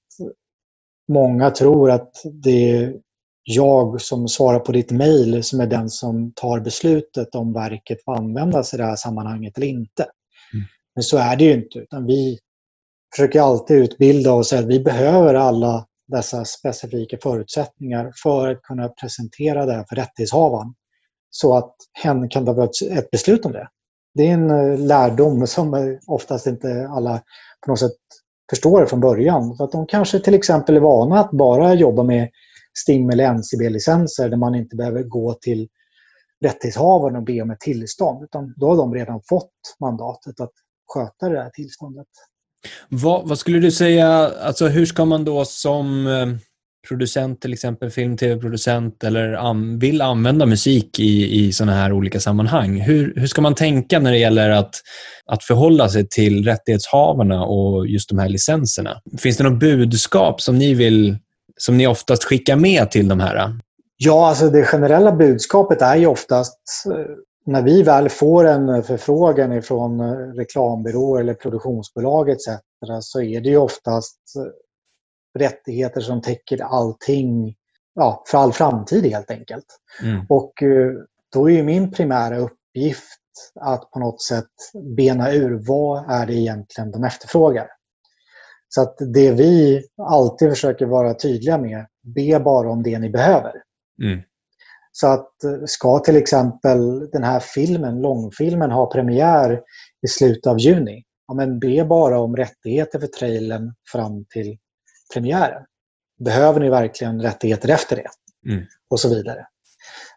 många 1.11 1.51
tror 1.51 1.91
att 1.91 2.21
det 2.43 2.71
är 2.71 2.93
jag 3.43 4.01
som 4.01 4.27
svarar 4.27 4.59
på 4.59 4.71
ditt 4.71 4.91
mejl 4.91 5.43
som 5.43 5.59
är 5.59 5.67
den 5.67 5.89
som 5.89 6.31
tar 6.35 6.59
beslutet 6.59 7.35
om 7.35 7.53
verket 7.53 8.03
får 8.03 8.15
användas 8.15 8.73
i 8.73 8.77
det 8.77 8.85
här 8.85 8.95
sammanhanget 8.95 9.57
eller 9.57 9.67
inte. 9.67 10.03
Mm. 10.53 10.65
Men 10.95 11.03
så 11.03 11.17
är 11.17 11.35
det 11.35 11.43
ju 11.43 11.53
inte. 11.53 11.79
Utan 11.79 12.05
vi 12.05 12.39
försöker 13.15 13.41
alltid 13.41 13.77
utbilda 13.77 14.33
och 14.33 14.45
säga 14.45 14.61
att 14.61 14.67
vi 14.67 14.79
behöver 14.79 15.33
alla 15.33 15.85
dessa 16.07 16.45
specifika 16.45 17.17
förutsättningar 17.23 18.11
för 18.23 18.47
att 18.47 18.61
kunna 18.61 18.89
presentera 18.89 19.65
det 19.65 19.73
här 19.73 19.85
för 19.89 19.95
rättighetshavaren. 19.95 20.73
Så 21.29 21.57
att 21.57 21.75
hen 22.03 22.29
kan 22.29 22.45
ta 22.45 22.69
ett 22.91 23.11
beslut 23.11 23.45
om 23.45 23.51
det. 23.51 23.67
Det 24.13 24.27
är 24.27 24.33
en 24.33 24.51
eh, 24.51 24.79
lärdom 24.79 25.47
som 25.47 25.97
oftast 26.07 26.47
inte 26.47 26.87
alla 26.89 27.21
på 27.65 27.71
något 27.71 27.79
sätt 27.79 27.97
förstår 28.51 28.85
från 28.85 28.99
början. 28.99 29.57
För 29.57 29.63
att 29.63 29.71
de 29.71 29.87
kanske 29.87 30.19
till 30.19 30.33
exempel 30.33 30.75
är 30.75 30.79
vana 30.79 31.19
att 31.19 31.31
bara 31.31 31.73
jobba 31.73 32.03
med 32.03 32.29
STIM 32.73 33.09
eller 33.09 33.33
NCB-licenser 33.33 34.29
där 34.29 34.37
man 34.37 34.55
inte 34.55 34.75
behöver 34.75 35.03
gå 35.03 35.33
till 35.33 35.69
rättighetshavaren 36.43 37.15
och 37.15 37.23
be 37.23 37.41
om 37.41 37.51
ett 37.51 37.59
tillstånd. 37.59 38.23
Utan 38.23 38.53
då 38.57 38.69
har 38.69 38.77
de 38.77 38.93
redan 38.93 39.21
fått 39.29 39.51
mandatet 39.79 40.39
att 40.39 40.51
sköta 40.93 41.29
det 41.29 41.43
här 41.43 41.49
tillståndet. 41.49 42.07
Vad, 42.89 43.27
vad 43.27 43.39
skulle 43.39 43.59
du 43.59 43.71
säga, 43.71 44.07
alltså 44.41 44.67
hur 44.67 44.85
ska 44.85 45.05
man 45.05 45.25
då 45.25 45.45
som 45.45 46.07
eh, 46.07 46.27
producent, 46.87 47.41
till 47.41 47.53
exempel 47.53 47.89
film 47.89 48.17
tv-producent 48.17 49.03
eller 49.03 49.33
an, 49.33 49.79
vill 49.79 50.01
använda 50.01 50.45
musik 50.45 50.99
i, 50.99 51.45
i 51.45 51.53
sådana 51.53 51.73
här 51.73 51.93
olika 51.93 52.19
sammanhang. 52.19 52.79
Hur, 52.79 53.13
hur 53.15 53.27
ska 53.27 53.41
man 53.41 53.55
tänka 53.55 53.99
när 53.99 54.11
det 54.11 54.17
gäller 54.17 54.49
att, 54.49 54.75
att 55.25 55.43
förhålla 55.43 55.89
sig 55.89 56.07
till 56.07 56.45
rättighetshavarna 56.45 57.45
och 57.45 57.87
just 57.87 58.09
de 58.09 58.19
här 58.19 58.29
licenserna? 58.29 59.01
Finns 59.17 59.37
det 59.37 59.43
något 59.43 59.59
budskap 59.59 60.41
som 60.41 60.57
ni 60.57 60.73
vill 60.73 61.17
som 61.57 61.77
ni 61.77 61.87
oftast 61.87 62.23
skickar 62.23 62.55
med 62.55 62.91
till 62.91 63.07
de 63.07 63.19
här? 63.19 63.53
Ja, 63.97 64.27
alltså 64.27 64.49
det 64.49 64.65
generella 64.65 65.11
budskapet 65.11 65.81
är 65.81 65.95
ju 65.95 66.07
oftast 66.07 66.59
eh, 66.85 67.15
när 67.45 67.61
vi 67.61 67.83
väl 67.83 68.09
får 68.09 68.45
en 68.47 68.83
förfrågan 68.83 69.61
från 69.61 69.99
eh, 69.99 70.05
reklambyråer 70.05 70.35
reklambyrå 70.35 71.17
eller 71.17 71.33
produktionsbolag 71.33 72.29
etc. 72.29 72.47
så 73.01 73.21
är 73.21 73.41
det 73.41 73.49
ju 73.49 73.57
oftast 73.57 74.17
eh, 74.37 74.43
rättigheter 75.39 76.01
som 76.01 76.21
täcker 76.21 76.63
allting 76.63 77.55
ja, 77.93 78.23
för 78.27 78.37
all 78.37 78.53
framtid 78.53 79.05
helt 79.05 79.31
enkelt. 79.31 79.65
Mm. 80.03 80.25
Och 80.29 80.63
eh, 80.63 80.91
då 81.33 81.49
är 81.49 81.63
min 81.63 81.91
primära 81.91 82.37
uppgift 82.37 83.19
att 83.59 83.91
på 83.91 83.99
något 83.99 84.21
sätt 84.21 84.45
bena 84.97 85.31
ur 85.31 85.67
vad 85.67 86.11
är 86.11 86.25
det 86.25 86.33
egentligen 86.33 86.91
de 86.91 87.03
efterfrågar. 87.03 87.67
Så 88.69 88.81
att 88.81 88.95
det 89.13 89.31
vi 89.31 89.83
alltid 90.01 90.49
försöker 90.49 90.85
vara 90.85 91.13
tydliga 91.13 91.57
med, 91.57 91.85
be 92.15 92.39
bara 92.39 92.71
om 92.71 92.83
det 92.83 92.99
ni 92.99 93.09
behöver. 93.09 93.53
Mm. 94.03 94.21
Så 94.91 95.07
att 95.07 95.43
eh, 95.43 95.65
ska 95.65 95.99
till 95.99 96.15
exempel 96.15 97.09
den 97.09 97.23
här 97.23 97.39
filmen, 97.39 98.01
långfilmen, 98.01 98.71
ha 98.71 98.91
premiär 98.91 99.61
i 100.01 100.07
slutet 100.07 100.47
av 100.47 100.59
juni, 100.59 101.03
ja, 101.27 101.33
men 101.33 101.59
be 101.59 101.85
bara 101.85 102.19
om 102.19 102.35
rättigheter 102.35 102.99
för 102.99 103.07
trailern 103.07 103.73
fram 103.91 104.25
till 104.25 104.57
premiären. 105.13 105.63
Behöver 106.19 106.59
ni 106.59 106.69
verkligen 106.69 107.21
rättigheter 107.21 107.69
efter 107.69 107.95
det? 107.95 108.09
Mm. 108.51 108.65
Och 108.89 108.99
så 108.99 109.09
vidare. 109.09 109.45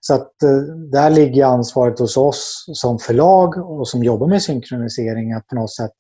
Så 0.00 0.14
att 0.14 0.42
eh, 0.42 0.59
där 0.92 1.11
ligger 1.11 1.44
ansvaret 1.44 1.98
hos 1.98 2.16
oss 2.16 2.64
som 2.72 2.98
förlag 2.98 3.70
och 3.70 3.88
som 3.88 4.04
jobbar 4.04 4.26
med 4.26 4.42
synkronisering 4.42 5.33
att 5.33 5.46
på 5.46 5.54
något 5.54 5.74
sätt 5.74 5.92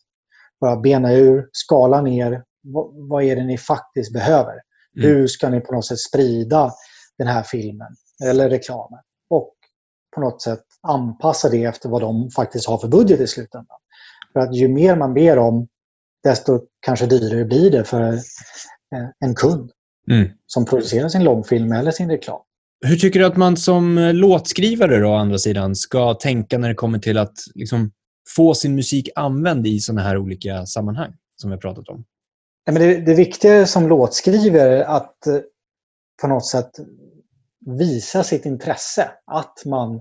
bara 0.60 0.76
bena 0.76 1.12
ur, 1.12 1.48
skala 1.52 2.00
ner. 2.00 2.44
Vad, 3.08 3.24
är 3.24 3.36
det 3.36 3.44
ni 3.44 3.58
faktiskt 3.58 4.12
behöver? 4.12 4.52
Mm. 4.96 5.08
Hur 5.08 5.26
ska 5.26 5.48
ni 5.48 5.60
på 5.60 5.72
något 5.72 5.86
sätt 5.86 5.98
sprida 5.98 6.72
den 7.18 7.26
här 7.26 7.42
filmen 7.42 7.96
eller 8.24 8.50
reklamen? 8.50 9.00
Och 9.30 9.54
på 10.14 10.20
något 10.20 10.42
sätt 10.42 10.64
anpassa 10.82 11.48
det 11.48 11.64
efter 11.64 11.88
vad 11.88 12.00
de 12.00 12.30
faktiskt 12.30 12.68
har 12.68 12.78
för 12.78 12.88
budget 12.88 13.20
i 13.20 13.26
slutändan. 13.26 13.76
För 14.32 14.40
att 14.40 14.54
ju 14.54 14.68
mer 14.68 14.96
man 14.96 15.14
ber 15.14 15.38
om, 15.38 15.68
desto 16.22 16.60
kanske 16.80 17.06
dyrare 17.06 17.44
blir 17.44 17.70
det 17.70 17.84
för 17.84 18.18
en 19.24 19.34
kund 19.34 19.70
mm. 20.10 20.28
som 20.46 20.64
producerar 20.64 21.08
sin 21.08 21.24
långfilm 21.24 21.72
eller 21.72 21.90
sin 21.90 22.10
reklam. 22.10 22.40
Hur 22.86 22.96
tycker 22.96 23.20
du 23.20 23.26
att 23.26 23.36
man 23.36 23.56
som 23.56 23.98
eh, 23.98 24.14
låtskrivare 24.14 24.98
då, 24.98 25.08
å 25.08 25.14
andra 25.14 25.38
sidan 25.38 25.74
ska 25.74 26.14
tänka 26.14 26.58
när 26.58 26.68
det 26.68 26.74
kommer 26.74 26.98
till 26.98 27.18
att 27.18 27.34
liksom, 27.54 27.92
få 28.36 28.54
sin 28.54 28.74
musik 28.74 29.08
använd 29.14 29.66
i 29.66 29.80
sådana 29.80 30.02
här 30.02 30.18
olika 30.18 30.66
sammanhang 30.66 31.12
som 31.36 31.50
vi 31.50 31.54
har 31.56 31.60
pratat 31.60 31.88
om? 31.88 32.04
Ja, 32.64 32.72
men 32.72 32.82
det, 32.82 33.00
det 33.00 33.14
viktiga 33.14 33.66
som 33.66 33.88
låtskrivare 33.88 34.78
är 34.78 34.84
att 34.84 35.26
eh, 35.26 35.38
på 36.20 36.28
något 36.28 36.46
sätt 36.46 36.70
visa 37.66 38.22
sitt 38.22 38.46
intresse. 38.46 39.10
Att 39.26 39.62
man 39.66 40.00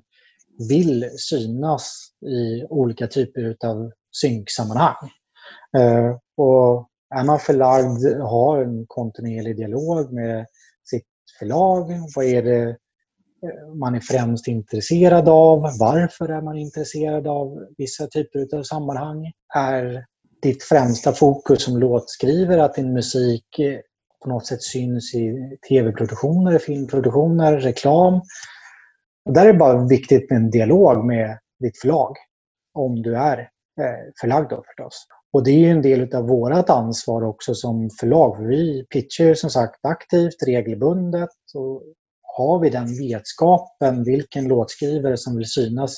vill 0.69 1.09
synas 1.17 2.07
i 2.25 2.65
olika 2.69 3.07
typer 3.07 3.55
av 3.65 3.91
synksammanhang. 4.11 5.09
Eh, 5.77 6.17
och 6.37 6.89
är 7.13 7.23
man 7.23 7.39
förlagd, 7.39 8.21
har 8.21 8.63
en 8.63 8.85
kontinuerlig 8.87 9.57
dialog 9.57 10.13
med 10.13 10.45
sitt 10.83 11.07
förlag. 11.39 11.87
Vad 12.15 12.25
är 12.25 12.43
det 12.43 12.69
eh, 12.69 13.75
man 13.75 13.95
är 13.95 13.99
främst 13.99 14.47
intresserad 14.47 15.29
av? 15.29 15.61
Varför 15.79 16.29
är 16.29 16.41
man 16.41 16.57
intresserad 16.57 17.27
av 17.27 17.67
vissa 17.77 18.07
typer 18.07 18.57
av 18.57 18.63
sammanhang? 18.63 19.31
Är 19.55 20.05
ditt 20.41 20.63
främsta 20.63 21.11
fokus 21.11 21.63
som 21.63 21.77
låtskrivare 21.77 22.63
att 22.63 22.75
din 22.75 22.93
musik 22.93 23.59
eh, 23.59 23.79
på 24.23 24.29
något 24.29 24.45
sätt 24.45 24.63
syns 24.63 25.15
i 25.15 25.57
tv-produktioner, 25.69 26.59
filmproduktioner, 26.59 27.57
reklam? 27.57 28.21
Och 29.25 29.33
där 29.33 29.45
är 29.45 29.53
det 29.53 29.59
bara 29.59 29.87
viktigt 29.87 30.29
med 30.29 30.37
en 30.37 30.49
dialog 30.49 31.05
med 31.05 31.37
ditt 31.59 31.77
förlag. 31.81 32.15
Om 32.73 33.01
du 33.01 33.15
är 33.15 33.37
eh, 33.81 34.11
förlagd 34.21 34.49
då 34.49 34.63
förstås. 34.67 35.07
Och 35.33 35.43
det 35.43 35.65
är 35.65 35.71
en 35.71 35.81
del 35.81 36.15
av 36.15 36.27
vårt 36.27 36.69
ansvar 36.69 37.23
också 37.23 37.55
som 37.55 37.89
förlag. 37.99 38.37
För 38.37 38.43
vi 38.43 38.85
pitchar 38.89 39.25
ju 39.25 39.35
som 39.35 39.49
sagt 39.49 39.85
aktivt, 39.85 40.43
regelbundet. 40.47 41.29
Och 41.53 41.83
har 42.37 42.59
vi 42.59 42.69
den 42.69 42.97
vetskapen, 42.97 44.03
vilken 44.03 44.47
låtskrivare 44.47 45.17
som 45.17 45.37
vill 45.37 45.49
synas 45.49 45.95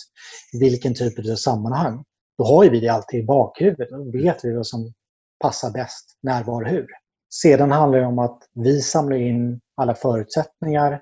i 0.53 0.59
vilken 0.59 0.93
typ 0.93 1.19
av 1.19 1.35
sammanhang, 1.35 2.03
då 2.37 2.43
har 2.43 2.69
vi 2.69 2.79
det 2.79 2.89
alltid 2.89 3.19
i 3.19 3.25
bakhuvudet. 3.25 3.89
Då 3.89 4.11
vet 4.11 4.45
vi 4.45 4.55
vad 4.55 4.67
som 4.67 4.93
passar 5.39 5.71
bäst, 5.71 6.17
när, 6.21 6.43
var, 6.43 6.65
hur. 6.65 6.87
Sedan 7.33 7.71
handlar 7.71 7.99
det 7.99 8.05
om 8.05 8.19
att 8.19 8.39
vi 8.53 8.81
samlar 8.81 9.17
in 9.17 9.61
alla 9.75 9.95
förutsättningar 9.95 11.01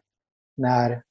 när 0.58 1.02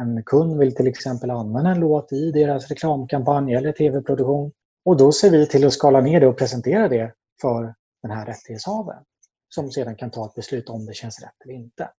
en 0.00 0.22
kund 0.24 0.58
vill 0.58 0.74
till 0.74 0.86
exempel 0.86 1.30
använda 1.30 1.70
en 1.70 1.80
låt 1.80 2.12
i 2.12 2.30
deras 2.30 2.68
reklamkampanj 2.68 3.54
eller 3.54 3.72
tv-produktion. 3.72 4.52
Och 4.90 4.96
då 4.96 5.12
ser 5.12 5.30
vi 5.30 5.46
till 5.46 5.66
att 5.66 5.72
skala 5.72 6.00
ner 6.00 6.20
det 6.20 6.26
och 6.26 6.38
presentera 6.38 6.88
det 6.88 7.14
för 7.40 7.74
den 8.02 8.10
här 8.10 8.26
rättighetshavaren 8.26 9.04
som 9.48 9.70
sedan 9.70 9.96
kan 9.96 10.10
ta 10.10 10.26
ett 10.26 10.34
beslut 10.34 10.68
om 10.68 10.86
det 10.86 10.94
känns 10.94 11.20
rätt 11.22 11.34
eller 11.44 11.54
inte. 11.54 11.90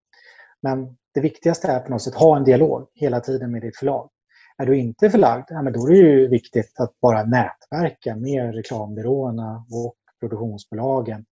Men 0.61 0.97
det 1.13 1.21
viktigaste 1.21 1.67
är 1.67 1.79
på 1.79 1.91
något 1.91 2.01
sätt 2.01 2.13
att 2.13 2.19
ha 2.19 2.37
en 2.37 2.43
dialog 2.43 2.87
hela 2.93 3.19
tiden 3.19 3.51
med 3.51 3.61
ditt 3.61 3.77
förlag. 3.77 4.09
Är 4.57 4.65
du 4.65 4.77
inte 4.77 5.09
förlagd, 5.09 5.45
ja, 5.49 5.61
men 5.61 5.73
då 5.73 5.87
är 5.87 5.91
det 5.91 5.97
ju 5.97 6.27
viktigt 6.27 6.79
att 6.79 6.99
bara 6.99 7.23
nätverka 7.23 8.15
med 8.15 8.55
reklambyråerna 8.55 9.65
och 9.71 9.95
produktionsbolagen 10.19 11.25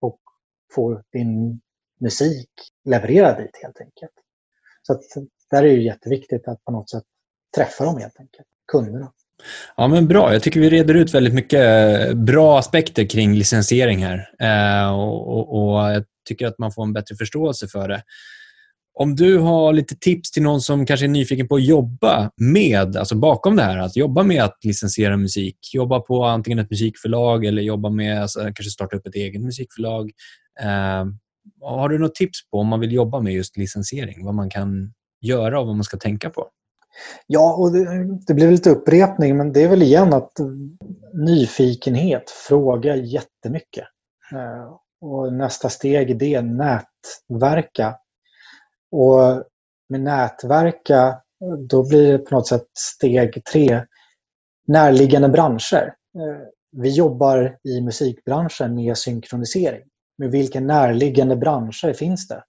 och 0.00 0.20
få 0.74 1.02
din 1.12 1.60
musik 2.00 2.50
levererad 2.84 3.36
dit 3.36 3.58
helt 3.62 3.80
enkelt. 3.80 4.12
Så 4.82 4.92
att, 4.92 5.02
där 5.50 5.62
är 5.62 5.76
det 5.76 5.82
jätteviktigt 5.82 6.48
att 6.48 6.64
på 6.64 6.72
något 6.72 6.90
sätt 6.90 7.04
träffa 7.56 7.84
dem 7.84 7.96
helt 7.96 8.20
enkelt, 8.20 8.48
kunderna. 8.72 9.12
Ja, 9.76 9.88
men 9.88 10.08
bra. 10.08 10.32
Jag 10.32 10.42
tycker 10.42 10.60
vi 10.60 10.70
reder 10.70 10.94
ut 10.94 11.14
väldigt 11.14 11.34
mycket 11.34 11.60
eh, 12.08 12.14
bra 12.14 12.58
aspekter 12.58 13.04
kring 13.04 13.34
licensiering 13.34 14.04
här. 14.04 14.28
Eh, 14.40 14.94
och, 14.94 15.28
och, 15.28 15.74
och, 15.74 15.92
Jag 15.92 16.04
tycker 16.28 16.46
att 16.46 16.58
man 16.58 16.72
får 16.72 16.82
en 16.82 16.92
bättre 16.92 17.16
förståelse 17.16 17.68
för 17.68 17.88
det. 17.88 18.02
Om 18.94 19.16
du 19.16 19.38
har 19.38 19.72
lite 19.72 19.96
tips 19.96 20.30
till 20.30 20.42
någon 20.42 20.60
som 20.60 20.86
kanske 20.86 21.06
är 21.06 21.08
nyfiken 21.08 21.48
på 21.48 21.54
att 21.54 21.64
jobba 21.64 22.30
med, 22.36 22.96
alltså 22.96 23.14
bakom 23.14 23.56
det 23.56 23.62
här, 23.62 23.78
att 23.78 23.96
jobba 23.96 24.22
med 24.22 24.42
att 24.42 24.58
licensiera 24.64 25.16
musik, 25.16 25.56
jobba 25.74 26.00
på 26.00 26.24
antingen 26.24 26.58
ett 26.58 26.70
musikförlag 26.70 27.44
eller 27.44 27.62
jobba 27.62 27.90
med, 27.90 28.22
alltså, 28.22 28.40
kanske 28.40 28.64
starta 28.64 28.96
upp 28.96 29.06
ett 29.06 29.14
eget 29.14 29.42
musikförlag. 29.42 30.10
Eh, 30.60 31.04
har 31.60 31.88
du 31.88 31.98
något 31.98 32.14
tips 32.14 32.50
på 32.50 32.58
om 32.58 32.66
man 32.66 32.80
vill 32.80 32.92
jobba 32.92 33.20
med 33.20 33.32
just 33.32 33.56
licensiering? 33.56 34.24
Vad 34.24 34.34
man 34.34 34.50
kan 34.50 34.92
göra 35.20 35.60
och 35.60 35.66
vad 35.66 35.76
man 35.76 35.84
ska 35.84 35.96
tänka 35.96 36.30
på? 36.30 36.48
Ja, 37.26 37.54
och 37.54 37.72
det, 37.72 38.04
det 38.26 38.34
blir 38.34 38.50
lite 38.50 38.70
upprepning, 38.70 39.36
men 39.36 39.52
det 39.52 39.62
är 39.62 39.68
väl 39.68 39.82
igen 39.82 40.12
att 40.12 40.32
nyfikenhet, 41.26 42.30
fråga 42.30 42.96
jättemycket. 42.96 43.84
Eh, 44.32 44.76
och 45.00 45.32
nästa 45.32 45.68
steg 45.68 46.10
är 46.10 46.14
det, 46.14 46.42
nätverka. 46.42 47.96
Och 48.90 49.44
med 49.88 50.00
nätverka, 50.00 51.20
då 51.68 51.88
blir 51.88 52.12
det 52.12 52.18
på 52.18 52.34
något 52.34 52.48
sätt 52.48 52.66
steg 52.74 53.44
tre, 53.52 53.84
närliggande 54.66 55.28
branscher. 55.28 55.94
Eh, 56.18 56.46
vi 56.76 56.90
jobbar 56.90 57.58
i 57.64 57.80
musikbranschen 57.80 58.74
med 58.74 58.98
synkronisering. 58.98 59.82
Men 60.18 60.30
vilka 60.30 60.60
närliggande 60.60 61.36
branscher 61.36 61.92
finns 61.92 62.28
det? 62.28 62.44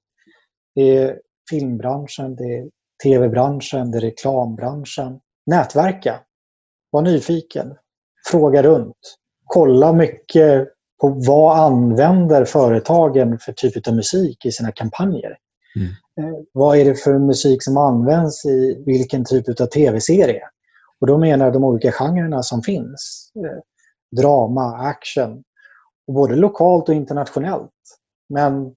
Det 0.76 0.98
är 0.98 1.20
filmbranschen, 1.50 2.36
det 2.36 2.44
är 2.44 2.70
tv-branschen, 3.04 3.92
det 3.92 3.98
är 3.98 4.02
reklambranschen. 4.02 5.20
Nätverka. 5.46 6.20
Var 6.92 7.02
nyfiken. 7.02 7.76
Fråga 8.32 8.64
runt. 8.64 9.18
Kolla 9.46 9.94
mycket 9.94 10.68
på 11.02 11.10
vad 11.10 11.60
använder 11.60 12.46
företagen 12.46 13.40
för 13.40 13.52
typ 13.52 13.88
av 13.88 13.96
musik 13.96 14.46
i 14.46 14.52
sina 14.52 14.72
kampanjer. 14.72 15.38
Mm. 15.76 15.90
Eh, 16.20 16.40
vad 16.54 16.78
är 16.78 16.86
det 16.86 16.96
för 16.96 17.20
musik 17.20 17.64
som 17.64 17.78
används 17.78 18.46
i 18.46 18.84
vilken 18.86 19.26
typ 19.26 19.62
av 19.62 19.66
tv-serie? 19.66 20.42
Och 21.02 21.08
då 21.08 21.18
menar 21.18 21.46
jag 21.46 21.54
de 21.54 21.64
olika 21.64 21.92
genrerna 21.92 22.44
som 22.44 22.62
finns. 22.62 23.32
Eh, 23.36 23.60
drama, 24.22 24.78
action. 24.78 25.44
Och 26.08 26.14
både 26.14 26.36
lokalt 26.36 26.90
och 26.90 26.96
internationellt. 26.96 27.72
Men 28.30 28.76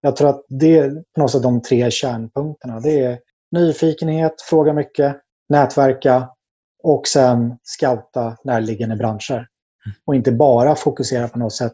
jag 0.00 0.16
tror 0.16 0.28
att 0.28 0.44
det 0.48 0.78
är 0.78 0.90
på 1.14 1.20
något 1.20 1.30
sätt 1.30 1.42
de 1.42 1.62
tre 1.62 1.90
kärnpunkterna. 1.90 2.80
Det 2.80 3.00
är 3.00 3.18
nyfikenhet, 3.54 4.34
fråga 4.50 4.72
mycket, 4.72 5.16
nätverka 5.48 6.28
och 6.82 7.08
sen 7.08 7.56
scouta 7.62 8.36
närliggande 8.44 8.96
branscher. 8.96 9.46
Och 10.06 10.14
inte 10.14 10.32
bara 10.32 10.74
fokusera 10.74 11.28
på 11.28 11.38
något 11.38 11.52
sätt 11.52 11.72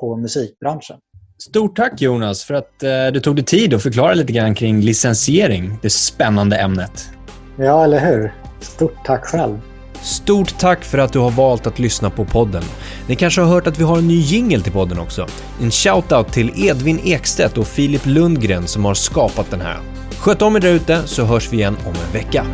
på 0.00 0.16
musikbranschen. 0.16 0.96
Stort 1.38 1.76
tack 1.76 2.00
Jonas 2.00 2.44
för 2.44 2.54
att 2.54 2.82
eh, 2.82 3.06
du 3.12 3.20
tog 3.20 3.36
dig 3.36 3.44
tid 3.44 3.74
att 3.74 3.82
förklara 3.82 4.14
lite 4.14 4.32
grann 4.32 4.54
kring 4.54 4.80
licensiering, 4.80 5.78
det 5.82 5.90
spännande 5.90 6.56
ämnet. 6.56 7.10
Ja, 7.58 7.84
eller 7.84 8.00
hur? 8.00 8.34
Stort 8.60 9.04
tack 9.04 9.24
själv. 9.24 9.60
Stort 10.02 10.58
tack 10.58 10.84
för 10.84 10.98
att 10.98 11.12
du 11.12 11.18
har 11.18 11.30
valt 11.30 11.66
att 11.66 11.78
lyssna 11.78 12.10
på 12.10 12.24
podden. 12.24 12.62
Ni 13.08 13.16
kanske 13.16 13.40
har 13.40 13.48
hört 13.48 13.66
att 13.66 13.78
vi 13.78 13.84
har 13.84 13.98
en 13.98 14.08
ny 14.08 14.20
jingel 14.20 14.62
till 14.62 14.72
podden 14.72 14.98
också. 14.98 15.26
En 15.62 15.70
shoutout 15.70 16.32
till 16.32 16.68
Edvin 16.68 17.00
Ekstedt 17.04 17.58
och 17.58 17.66
Filip 17.66 18.06
Lundgren 18.06 18.66
som 18.66 18.84
har 18.84 18.94
skapat 18.94 19.50
den 19.50 19.60
här. 19.60 19.95
Sköt 20.26 20.42
om 20.42 20.56
er 20.56 20.60
där 20.60 20.72
ute 20.72 21.06
så 21.06 21.24
hörs 21.24 21.52
vi 21.52 21.56
igen 21.56 21.76
om 21.86 21.94
en 21.94 22.12
vecka. 22.12 22.46